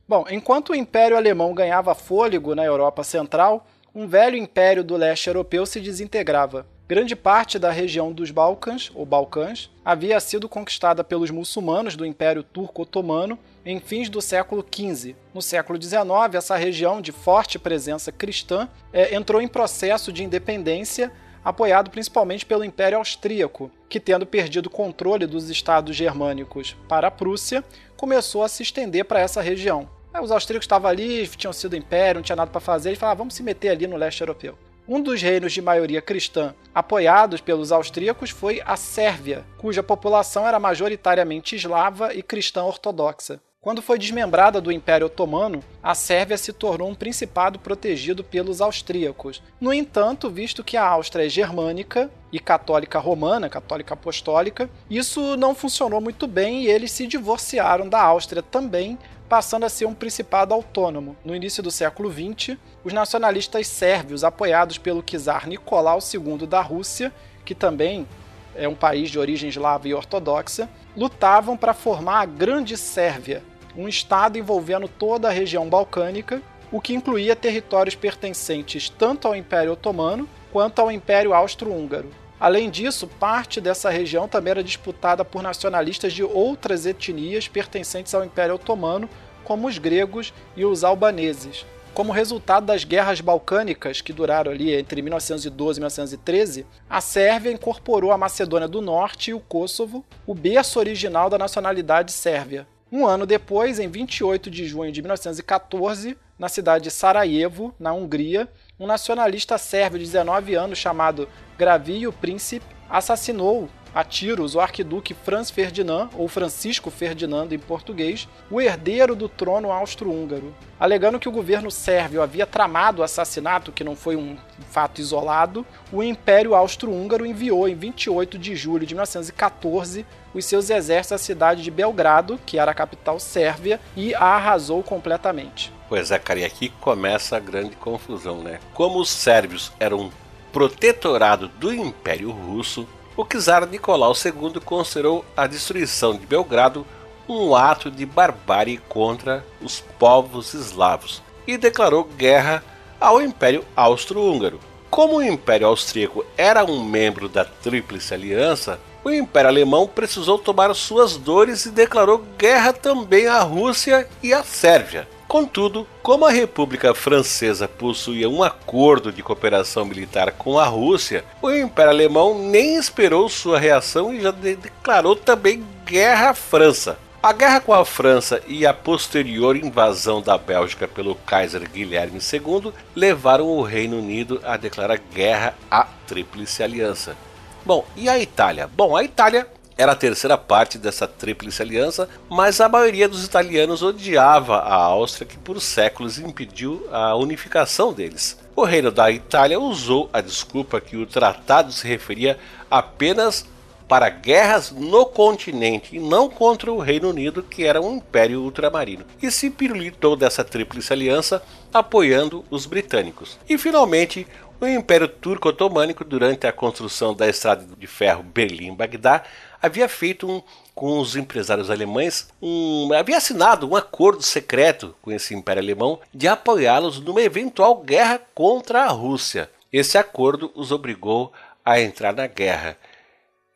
[0.08, 5.28] Bom, enquanto o Império Alemão ganhava fôlego na Europa Central, um velho império do leste
[5.28, 6.66] europeu se desintegrava.
[6.88, 12.42] Grande parte da região dos Balcãs, ou Balcãs, havia sido conquistada pelos muçulmanos do Império
[12.42, 15.14] Turco-Otomano em fins do século XV.
[15.32, 16.02] No século XIX,
[16.34, 21.12] essa região de forte presença cristã é, entrou em processo de independência
[21.44, 27.10] apoiado principalmente pelo Império Austríaco, que, tendo perdido o controle dos estados germânicos para a
[27.10, 27.64] Prússia,
[27.96, 29.88] começou a se estender para essa região.
[30.22, 33.18] Os austríacos estavam ali, tinham sido império, não tinha nada para fazer, eles falaram, ah,
[33.18, 34.58] vamos se meter ali no leste europeu.
[34.88, 40.58] Um dos reinos de maioria cristã apoiados pelos austríacos foi a Sérvia, cuja população era
[40.58, 43.40] majoritariamente eslava e cristã ortodoxa.
[43.62, 49.42] Quando foi desmembrada do Império Otomano, a Sérvia se tornou um principado protegido pelos austríacos.
[49.60, 55.54] No entanto, visto que a Áustria é germânica e católica romana, católica apostólica, isso não
[55.54, 58.98] funcionou muito bem e eles se divorciaram da Áustria também,
[59.28, 61.14] passando a ser um principado autônomo.
[61.22, 67.12] No início do século XX, os nacionalistas sérvios, apoiados pelo czar Nicolau II da Rússia,
[67.44, 68.08] que também
[68.54, 73.42] é um país de origem eslava e ortodoxa, lutavam para formar a Grande Sérvia,
[73.76, 76.42] um estado envolvendo toda a região balcânica,
[76.72, 82.10] o que incluía territórios pertencentes tanto ao Império Otomano quanto ao Império Austro-Húngaro.
[82.38, 88.24] Além disso, parte dessa região também era disputada por nacionalistas de outras etnias pertencentes ao
[88.24, 89.08] Império Otomano,
[89.44, 91.66] como os gregos e os albaneses.
[91.92, 98.12] Como resultado das guerras balcânicas, que duraram ali entre 1912 e 1913, a Sérvia incorporou
[98.12, 102.66] a Macedônia do Norte e o Kosovo, o berço original da nacionalidade sérvia.
[102.92, 108.48] Um ano depois, em 28 de junho de 1914, na cidade de Sarajevo, na Hungria,
[108.80, 115.50] um nacionalista sérvio de 19 anos chamado Gravio Príncipe assassinou a tiros o arquiduque Franz
[115.50, 120.54] Ferdinand, ou Francisco Ferdinando em português, o herdeiro do trono austro-húngaro.
[120.78, 124.36] Alegando que o governo sérvio havia tramado o assassinato, que não foi um
[124.70, 131.12] fato isolado, o Império Austro-Húngaro enviou em 28 de julho de 1914 os seus exércitos
[131.12, 135.72] à cidade de Belgrado, que era a capital sérvia, e a arrasou completamente.
[135.88, 138.60] Pois é, cara, e aqui começa a grande confusão, né?
[138.72, 140.12] Como os sérvios eram
[140.52, 142.86] protetorado do Império Russo,
[143.20, 146.86] o czar Nicolau II considerou a destruição de Belgrado
[147.28, 152.64] um ato de barbárie contra os povos eslavos e declarou guerra
[152.98, 154.58] ao Império Austro-Húngaro.
[154.88, 160.74] Como o Império Austríaco era um membro da Tríplice Aliança, o Império Alemão precisou tomar
[160.74, 165.06] suas dores e declarou guerra também à Rússia e à Sérvia.
[165.30, 171.48] Contudo, como a República Francesa possuía um acordo de cooperação militar com a Rússia, o
[171.52, 176.98] Império Alemão nem esperou sua reação e já declarou também guerra à França.
[177.22, 182.72] A guerra com a França e a posterior invasão da Bélgica pelo Kaiser Guilherme II
[182.96, 187.16] levaram o Reino Unido a declarar guerra à Tríplice Aliança.
[187.64, 188.66] Bom, e a Itália?
[188.66, 189.46] Bom, a Itália
[189.80, 195.26] era a terceira parte dessa tríplice aliança, mas a maioria dos italianos odiava a Áustria,
[195.26, 198.38] que por séculos impediu a unificação deles.
[198.54, 202.38] O reino da Itália usou a desculpa que o tratado se referia
[202.70, 203.46] apenas
[203.88, 209.06] para guerras no continente e não contra o Reino Unido, que era um império ultramarino,
[209.22, 213.38] e se pirulitou dessa tríplice aliança apoiando os britânicos.
[213.48, 214.26] E finalmente,
[214.60, 219.24] o Império Turco-Otomânico, durante a construção da estrada de ferro Berlim-Bagdá,
[219.60, 220.42] havia feito um,
[220.74, 226.28] com os empresários alemães, um, havia assinado um acordo secreto com esse Império Alemão de
[226.28, 229.50] apoiá-los numa eventual guerra contra a Rússia.
[229.72, 231.32] Esse acordo os obrigou
[231.64, 232.76] a entrar na guerra.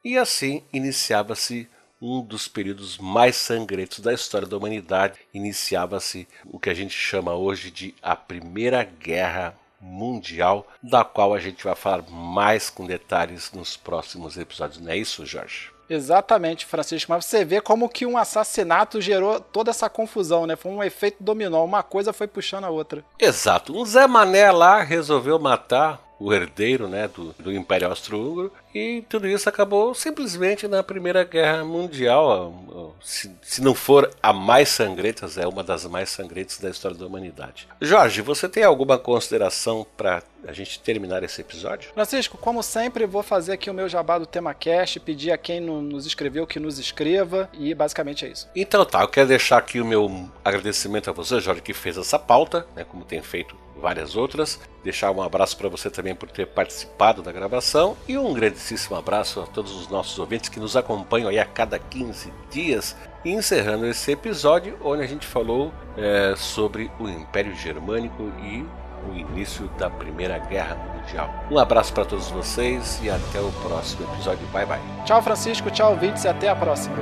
[0.03, 1.69] E assim iniciava-se
[2.01, 5.19] um dos períodos mais sangrentos da história da humanidade.
[5.33, 11.39] Iniciava-se o que a gente chama hoje de a Primeira Guerra Mundial, da qual a
[11.39, 14.80] gente vai falar mais com detalhes nos próximos episódios.
[14.80, 15.70] Não é isso, Jorge?
[15.89, 17.12] Exatamente, Francisco.
[17.12, 20.57] Mas você vê como que um assassinato gerou toda essa confusão, né?
[20.57, 21.62] Foi um efeito dominó.
[21.64, 23.05] Uma coisa foi puxando a outra.
[23.18, 23.77] Exato.
[23.77, 29.29] Um Zé Mané lá resolveu matar o herdeiro né, do, do Império Austro-Húngaro, e tudo
[29.29, 32.95] isso acabou simplesmente na Primeira Guerra Mundial.
[33.01, 37.07] Se, se não for a mais sangrenta, é uma das mais sangrentas da história da
[37.07, 37.69] humanidade.
[37.81, 41.93] Jorge, você tem alguma consideração para a gente terminar esse episódio?
[41.95, 45.61] Francisco, como sempre, vou fazer aqui o meu jabá do tema cast, pedir a quem
[45.61, 48.49] nos escreveu que nos escreva, e basicamente é isso.
[48.55, 52.19] Então tá, eu quero deixar aqui o meu agradecimento a você, Jorge, que fez essa
[52.19, 54.59] pauta, né, como tem feito várias outras.
[54.83, 58.33] Deixar um abraço para você também por ter participado da gravação e um
[58.65, 62.97] grandíssimo abraço a todos os nossos ouvintes que nos acompanham aí a cada 15 dias.
[63.24, 68.65] E encerrando esse episódio, onde a gente falou é, sobre o Império Germânico e
[69.09, 71.31] o início da Primeira Guerra Mundial.
[71.51, 74.47] Um abraço para todos vocês e até o próximo episódio.
[74.49, 74.81] Bye bye.
[75.05, 75.70] Tchau, Francisco.
[75.70, 76.97] Tchau, ouvintes, e até a próxima.